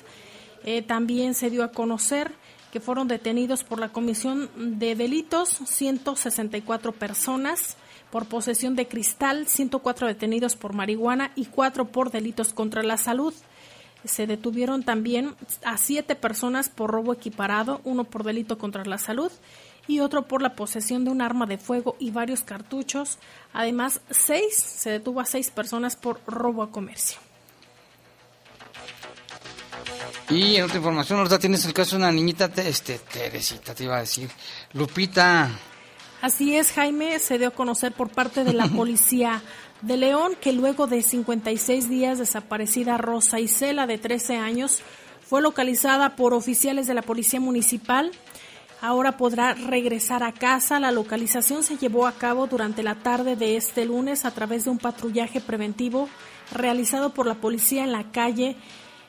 [0.65, 2.33] Eh, también se dio a conocer
[2.73, 7.77] que fueron detenidos por la Comisión de Delitos 164 personas
[8.11, 13.33] por posesión de cristal, 104 detenidos por marihuana y 4 por delitos contra la salud.
[14.05, 19.31] Se detuvieron también a siete personas por robo equiparado, uno por delito contra la salud
[19.87, 23.19] y otro por la posesión de un arma de fuego y varios cartuchos.
[23.53, 27.19] Además, seis, se detuvo a seis personas por robo a comercio.
[30.29, 33.97] Y en otra información, ahorita tienes el caso de una niñita, este, Teresita, te iba
[33.97, 34.31] a decir,
[34.75, 35.51] Lupita.
[36.23, 39.43] Así es, Jaime, se dio a conocer por parte de la policía
[39.83, 44.83] de León que luego de 56 días desaparecida Rosa Isela, de 13 años,
[45.27, 48.11] fue localizada por oficiales de la Policía Municipal.
[48.83, 50.81] Ahora podrá regresar a casa.
[50.81, 54.71] La localización se llevó a cabo durante la tarde de este lunes a través de
[54.71, 56.09] un patrullaje preventivo
[56.53, 58.57] realizado por la policía en la calle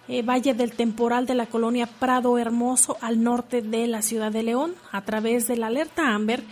[0.07, 4.43] eh, Valle del Temporal de la colonia Prado Hermoso al norte de la ciudad de
[4.43, 4.75] León.
[4.91, 6.43] A través de la alerta Amber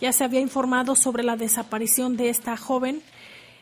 [0.00, 3.02] ya se había informado sobre la desaparición de esta joven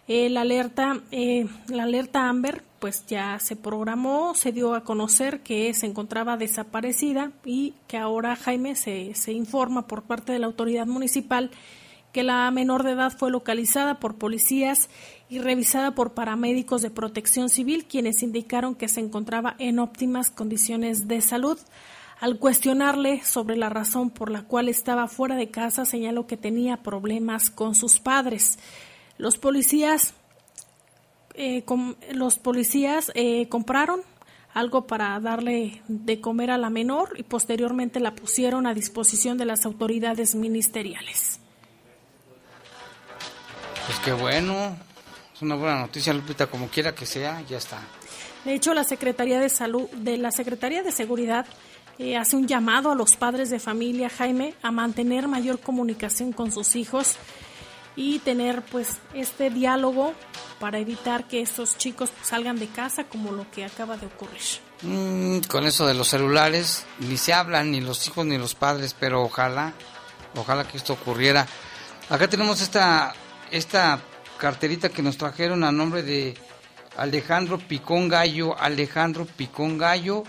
[0.08, 5.40] eh, la alerta, eh, la alerta Amber, pues ya se programó, se dio a conocer
[5.40, 10.46] que se encontraba desaparecida y que ahora Jaime se, se informa por parte de la
[10.46, 11.50] autoridad municipal
[12.16, 14.88] que la menor de edad fue localizada por policías
[15.28, 21.08] y revisada por paramédicos de protección civil, quienes indicaron que se encontraba en óptimas condiciones
[21.08, 21.58] de salud.
[22.18, 26.78] Al cuestionarle sobre la razón por la cual estaba fuera de casa, señaló que tenía
[26.78, 28.58] problemas con sus padres.
[29.18, 30.14] Los policías,
[31.34, 31.64] eh,
[32.12, 34.02] los policías eh, compraron
[34.52, 39.44] algo para darle de comer a la menor y posteriormente la pusieron a disposición de
[39.44, 41.40] las autoridades ministeriales.
[43.86, 44.76] Pues qué bueno,
[45.34, 47.80] es una buena noticia, Lupita, como quiera que sea, ya está.
[48.44, 51.46] De hecho, la Secretaría de Salud, de la Secretaría de Seguridad,
[51.98, 56.50] eh, hace un llamado a los padres de familia, Jaime, a mantener mayor comunicación con
[56.50, 57.16] sus hijos
[57.96, 60.14] y tener pues este diálogo
[60.60, 64.42] para evitar que estos chicos salgan de casa como lo que acaba de ocurrir.
[64.82, 68.94] Mm, con eso de los celulares, ni se hablan ni los hijos ni los padres,
[68.98, 69.72] pero ojalá,
[70.34, 71.46] ojalá que esto ocurriera.
[72.10, 73.14] Acá tenemos esta,
[73.50, 73.98] esta
[74.38, 76.36] carterita que nos trajeron a nombre de
[76.96, 80.22] Alejandro Picón Gallo, Alejandro Picón Gallo.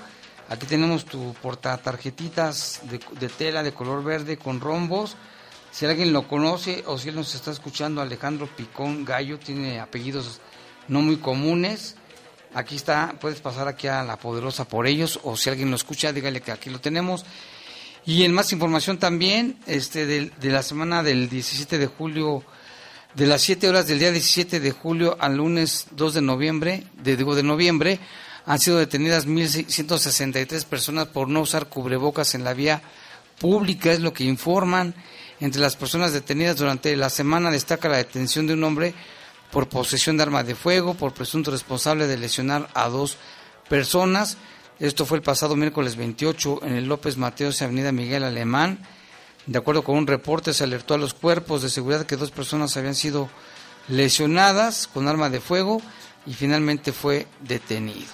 [0.49, 5.17] Aquí tenemos tu portatarjetitas de, de tela de color verde con rombos
[5.77, 10.39] si alguien lo conoce o si él nos está escuchando, Alejandro Picón Gallo, tiene apellidos
[10.87, 11.97] no muy comunes.
[12.55, 16.11] Aquí está, puedes pasar aquí a la poderosa por ellos o si alguien lo escucha,
[16.11, 17.25] dígale que aquí lo tenemos.
[18.07, 22.43] Y en más información también, este de, la semana del 17 de julio,
[23.13, 27.15] de las 7 horas del día 17 de julio al lunes 2 de noviembre, de,
[27.15, 27.99] digo de noviembre,
[28.47, 32.81] han sido detenidas 1.163 personas por no usar cubrebocas en la vía
[33.37, 34.95] pública, es lo que informan.
[35.39, 38.93] Entre las personas detenidas durante la semana destaca la detención de un hombre
[39.51, 43.17] por posesión de arma de fuego, por presunto responsable de lesionar a dos
[43.69, 44.37] personas.
[44.79, 48.79] Esto fue el pasado miércoles 28 en el López Mateos, Avenida Miguel Alemán.
[49.45, 52.75] De acuerdo con un reporte, se alertó a los cuerpos de seguridad que dos personas
[52.75, 53.29] habían sido
[53.87, 55.81] lesionadas con arma de fuego
[56.25, 58.11] y finalmente fue detenido.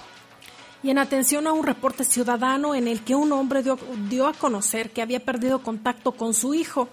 [0.82, 4.34] Y en atención a un reporte ciudadano en el que un hombre dio, dio a
[4.34, 6.88] conocer que había perdido contacto con su hijo,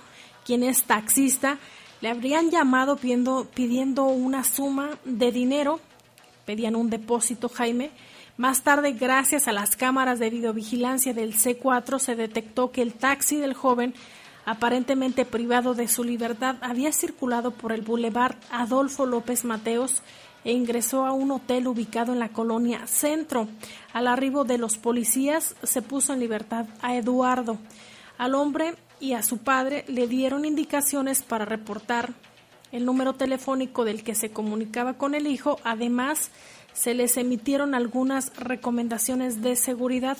[0.46, 1.58] quien es taxista,
[2.02, 5.80] le habrían llamado pidiendo, pidiendo una suma de dinero,
[6.46, 7.92] pedían un depósito, Jaime.
[8.38, 13.38] Más tarde, gracias a las cámaras de videovigilancia del C4, se detectó que el taxi
[13.38, 13.94] del joven,
[14.46, 20.02] aparentemente privado de su libertad, había circulado por el bulevar Adolfo López Mateos
[20.44, 23.48] e ingresó a un hotel ubicado en la colonia Centro.
[23.94, 27.60] Al arribo de los policías se puso en libertad a Eduardo.
[28.18, 32.14] Al hombre y a su padre le dieron indicaciones para reportar
[32.72, 35.60] el número telefónico del que se comunicaba con el hijo.
[35.64, 36.32] Además,
[36.72, 40.18] se les emitieron algunas recomendaciones de seguridad.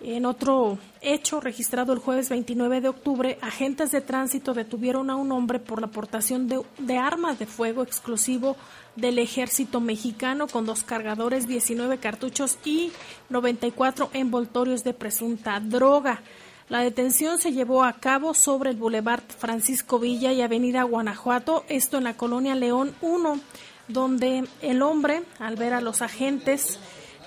[0.00, 5.30] En otro hecho registrado el jueves 29 de octubre, agentes de tránsito detuvieron a un
[5.32, 8.56] hombre por la aportación de, de, armas de fuego exclusivo
[8.94, 12.92] del ejército mexicano con dos cargadores, 19 cartuchos y
[13.28, 16.22] 94 envoltorios de presunta droga.
[16.68, 21.96] La detención se llevó a cabo sobre el Boulevard Francisco Villa y Avenida Guanajuato, esto
[21.96, 23.40] en la colonia León 1,
[23.88, 26.78] donde el hombre, al ver a los agentes,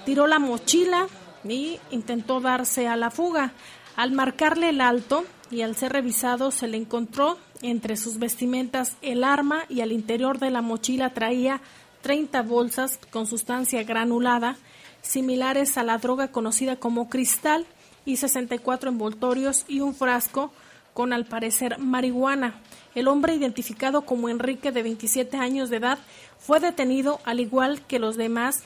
[0.05, 1.07] tiró la mochila
[1.43, 3.53] y intentó darse a la fuga.
[3.95, 9.23] Al marcarle el alto y al ser revisado se le encontró entre sus vestimentas el
[9.23, 11.61] arma y al interior de la mochila traía
[12.03, 14.55] 30 bolsas con sustancia granulada
[15.01, 17.65] similares a la droga conocida como cristal
[18.05, 20.51] y 64 envoltorios y un frasco
[20.93, 22.61] con al parecer marihuana.
[22.95, 25.99] El hombre identificado como Enrique de 27 años de edad
[26.39, 28.63] fue detenido al igual que los demás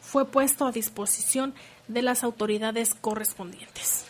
[0.00, 1.54] fue puesto a disposición
[1.86, 4.04] de las autoridades correspondientes.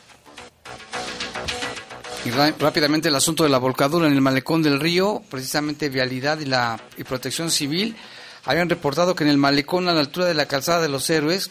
[2.25, 6.45] Y rápidamente el asunto de la volcadura en el malecón del río, precisamente Vialidad y,
[6.45, 7.97] la, y Protección Civil
[8.45, 11.51] habían reportado que en el malecón a la altura de la calzada de los héroes,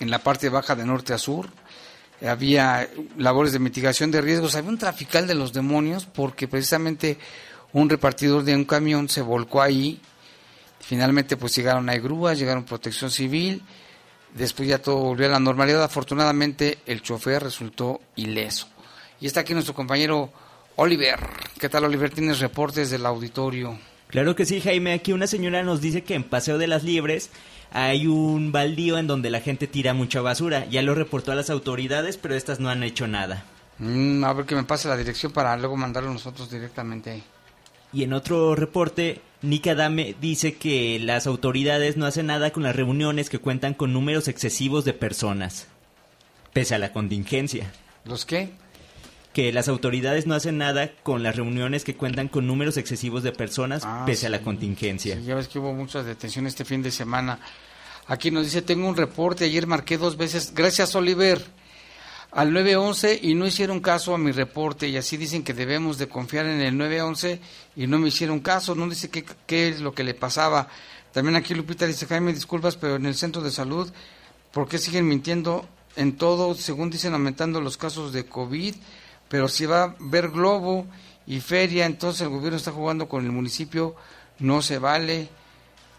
[0.00, 1.50] en la parte baja de norte a sur,
[2.26, 2.88] había
[3.18, 7.18] labores de mitigación de riesgos, había un trafical de los demonios porque precisamente
[7.72, 10.00] un repartidor de un camión se volcó ahí,
[10.80, 13.62] finalmente pues llegaron a grúas, llegaron protección civil,
[14.34, 18.68] después ya todo volvió a la normalidad, afortunadamente el chofer resultó ileso.
[19.20, 20.30] Y está aquí nuestro compañero
[20.76, 21.18] Oliver.
[21.58, 22.10] ¿Qué tal Oliver?
[22.10, 23.78] ¿Tienes reportes del auditorio?
[24.08, 24.92] Claro que sí, Jaime.
[24.92, 27.30] Aquí una señora nos dice que en Paseo de las Libres
[27.70, 30.66] hay un baldío en donde la gente tira mucha basura.
[30.66, 33.44] Ya lo reportó a las autoridades, pero estas no han hecho nada.
[33.78, 37.22] Mm, a ver que me pase la dirección para luego mandarlo nosotros directamente ahí.
[37.92, 42.76] Y en otro reporte, Nika Dame dice que las autoridades no hacen nada con las
[42.76, 45.68] reuniones que cuentan con números excesivos de personas,
[46.52, 47.72] pese a la contingencia.
[48.04, 48.50] ¿Los qué?
[49.36, 53.32] Que las autoridades no hacen nada con las reuniones que cuentan con números excesivos de
[53.32, 55.14] personas, Ah, pese a la contingencia.
[55.16, 57.38] Sí, ya ves que hubo muchas detenciones este fin de semana.
[58.06, 61.44] Aquí nos dice, tengo un reporte, ayer marqué dos veces, gracias Oliver,
[62.30, 66.08] al 911 y no hicieron caso a mi reporte y así dicen que debemos de
[66.08, 67.38] confiar en el 911
[67.76, 70.68] y no me hicieron caso, no dice qué, qué es lo que le pasaba.
[71.12, 73.92] También aquí Lupita dice, Jaime, disculpas, pero en el centro de salud,
[74.50, 76.54] ¿por qué siguen mintiendo en todo?
[76.54, 78.74] Según dicen, aumentando los casos de COVID,
[79.28, 80.86] pero si va a ver globo
[81.26, 83.96] y feria, entonces el gobierno está jugando con el municipio,
[84.38, 85.28] no se vale.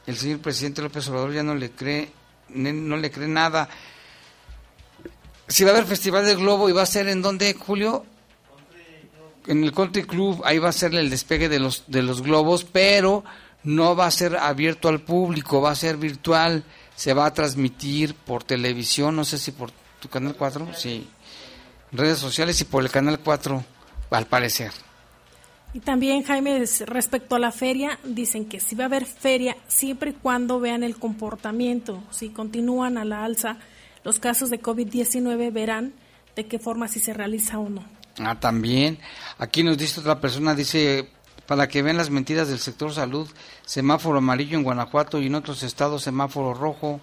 [0.05, 2.11] El señor presidente López Obrador ya no le cree,
[2.49, 3.67] no le cree nada.
[5.47, 8.05] Si va a haber Festival del Globo y va a ser en donde, Julio?
[9.47, 12.65] En el Country Club, ahí va a ser el despegue de los, de los globos,
[12.65, 13.23] pero
[13.63, 16.63] no va a ser abierto al público, va a ser virtual,
[16.95, 21.09] se va a transmitir por televisión, no sé si por tu canal 4, sí,
[21.91, 23.63] redes sociales y por el canal 4,
[24.11, 24.71] al parecer.
[25.73, 29.55] Y también, Jaime, es- respecto a la feria, dicen que si va a haber feria
[29.67, 32.01] siempre y cuando vean el comportamiento.
[32.09, 33.57] Si continúan a la alza
[34.03, 35.93] los casos de COVID-19, verán
[36.35, 37.83] de qué forma si se realiza o no.
[38.19, 38.97] Ah, también.
[39.37, 41.09] Aquí nos dice otra persona, dice,
[41.45, 43.29] para que vean las mentiras del sector salud,
[43.65, 47.01] semáforo amarillo en Guanajuato y en otros estados semáforo rojo.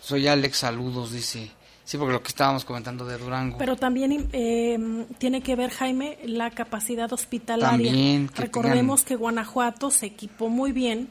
[0.00, 1.50] Soy Alex, saludos, dice.
[1.86, 3.58] Sí, porque lo que estábamos comentando de Durango.
[3.58, 7.70] Pero también eh, tiene que ver, Jaime, la capacidad hospitalaria.
[7.70, 11.08] También, que Recordemos que Guanajuato se equipó muy bien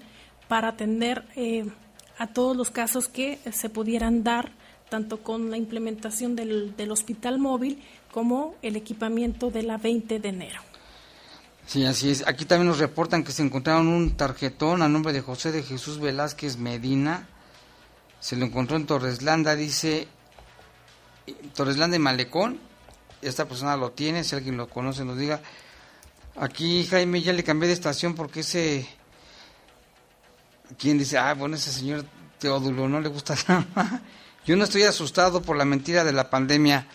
[0.49, 1.65] para atender eh,
[2.17, 4.51] a todos los casos que se pudieran dar,
[4.89, 10.27] tanto con la implementación del, del hospital móvil como el equipamiento de la 20 de
[10.27, 10.59] enero.
[11.65, 12.27] Sí, así es.
[12.27, 15.99] Aquí también nos reportan que se encontraron un tarjetón a nombre de José de Jesús
[15.99, 17.29] Velázquez Medina.
[18.19, 20.09] Se lo encontró en Torreslanda, dice
[21.53, 22.59] Torreslanda y Malecón.
[23.21, 25.41] Esta persona lo tiene, si alguien lo conoce nos diga.
[26.37, 28.87] Aquí Jaime ya le cambié de estación porque ese...
[30.77, 31.17] ¿Quién dice?
[31.17, 32.05] Ah, bueno, ese señor
[32.39, 34.01] Teodulo no le gusta nada.
[34.45, 36.87] Yo no estoy asustado por la mentira de la pandemia.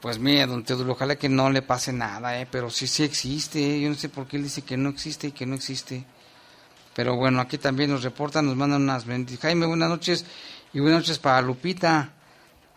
[0.00, 2.48] Pues mira, don Teodulo, ojalá que no le pase nada, ¿eh?
[2.50, 3.80] pero sí, sí existe.
[3.80, 6.04] Yo no sé por qué él dice que no existe y que no existe.
[6.94, 9.42] Pero bueno, aquí también nos reportan, nos mandan unas bendiciones.
[9.42, 10.24] Jaime, buenas noches
[10.72, 12.12] y buenas noches para Lupita.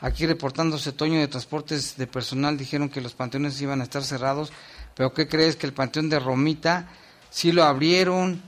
[0.02, 4.52] Aquí reportándose Toño de Transportes de Personal, dijeron que los panteones iban a estar cerrados,
[4.94, 5.56] pero ¿qué crees?
[5.56, 6.90] Que el panteón de Romita
[7.30, 8.42] sí lo abrieron.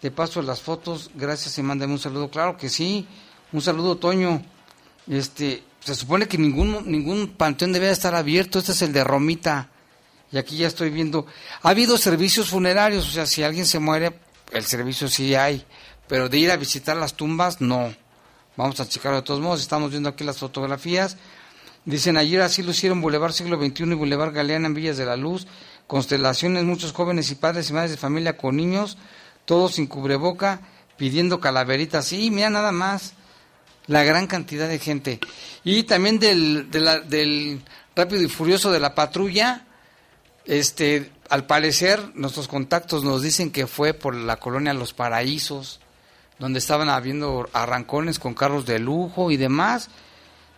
[0.00, 2.30] Te paso las fotos, gracias y mándame un saludo.
[2.30, 3.06] Claro que sí,
[3.52, 4.42] un saludo Toño.
[5.06, 9.68] Este, se supone que ningún, ningún panteón debe estar abierto, este es el de Romita.
[10.32, 11.26] Y aquí ya estoy viendo,
[11.62, 14.18] ha habido servicios funerarios, o sea, si alguien se muere,
[14.50, 15.64] el servicio sí hay,
[16.08, 17.94] pero de ir a visitar las tumbas, no.
[18.56, 21.16] Vamos a checarlo de todos modos, estamos viendo aquí las fotografías.
[21.84, 25.16] Dicen, ayer así lo hicieron Boulevard Siglo XXI y Boulevard Galeana en Villas de la
[25.16, 25.46] Luz.
[25.86, 28.96] Constelaciones, muchos jóvenes y padres y madres de familia con niños,
[29.44, 30.60] todos sin cubreboca,
[30.96, 32.06] pidiendo calaveritas.
[32.06, 33.14] Sí, mira nada más
[33.86, 35.20] la gran cantidad de gente.
[35.62, 37.60] Y también del, del
[37.94, 39.66] rápido y furioso de la patrulla,
[40.46, 45.80] este, al parecer nuestros contactos nos dicen que fue por la colonia Los Paraísos,
[46.38, 49.88] donde estaban habiendo arrancones con carros de lujo y demás.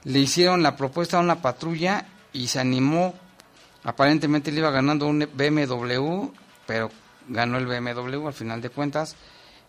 [0.05, 3.15] Le hicieron la propuesta a una patrulla y se animó.
[3.85, 6.29] Aparentemente le iba ganando un BMW,
[6.67, 6.91] pero
[7.29, 9.17] ganó el BMW al final de cuentas.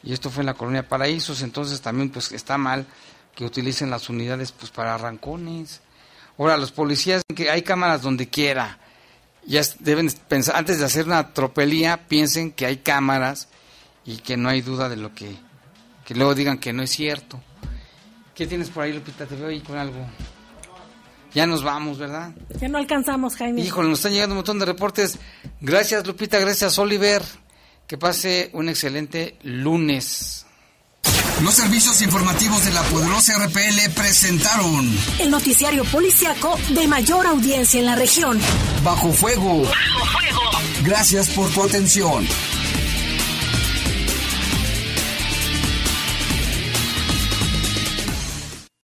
[0.04, 2.86] Y esto fue en la colonia Paraísos, entonces también pues está mal
[3.36, 5.82] que utilicen las unidades pues para arrancones.
[6.38, 8.80] Ahora, los policías, que hay cámaras donde quiera.
[9.46, 13.48] Ya deben pensar, antes de hacer una tropelía, piensen que hay cámaras
[14.06, 15.38] y que no hay duda de lo que,
[16.08, 17.38] que luego digan que no es cierto.
[18.34, 19.26] ¿Qué tienes por ahí, Lupita?
[19.26, 20.08] Te veo ahí con algo.
[21.34, 22.32] Ya nos vamos, ¿verdad?
[22.62, 23.60] Ya no alcanzamos, Jaime.
[23.60, 25.20] Híjole, nos están llegando un montón de reportes.
[25.60, 27.22] Gracias, Lupita, gracias, Oliver.
[27.86, 30.46] Que pase un excelente lunes.
[31.44, 34.90] Los servicios informativos de la poderosa RPL presentaron
[35.20, 38.40] El noticiario policiaco de mayor audiencia en la región.
[38.82, 39.64] Bajo Fuego.
[40.84, 42.26] Gracias por tu atención.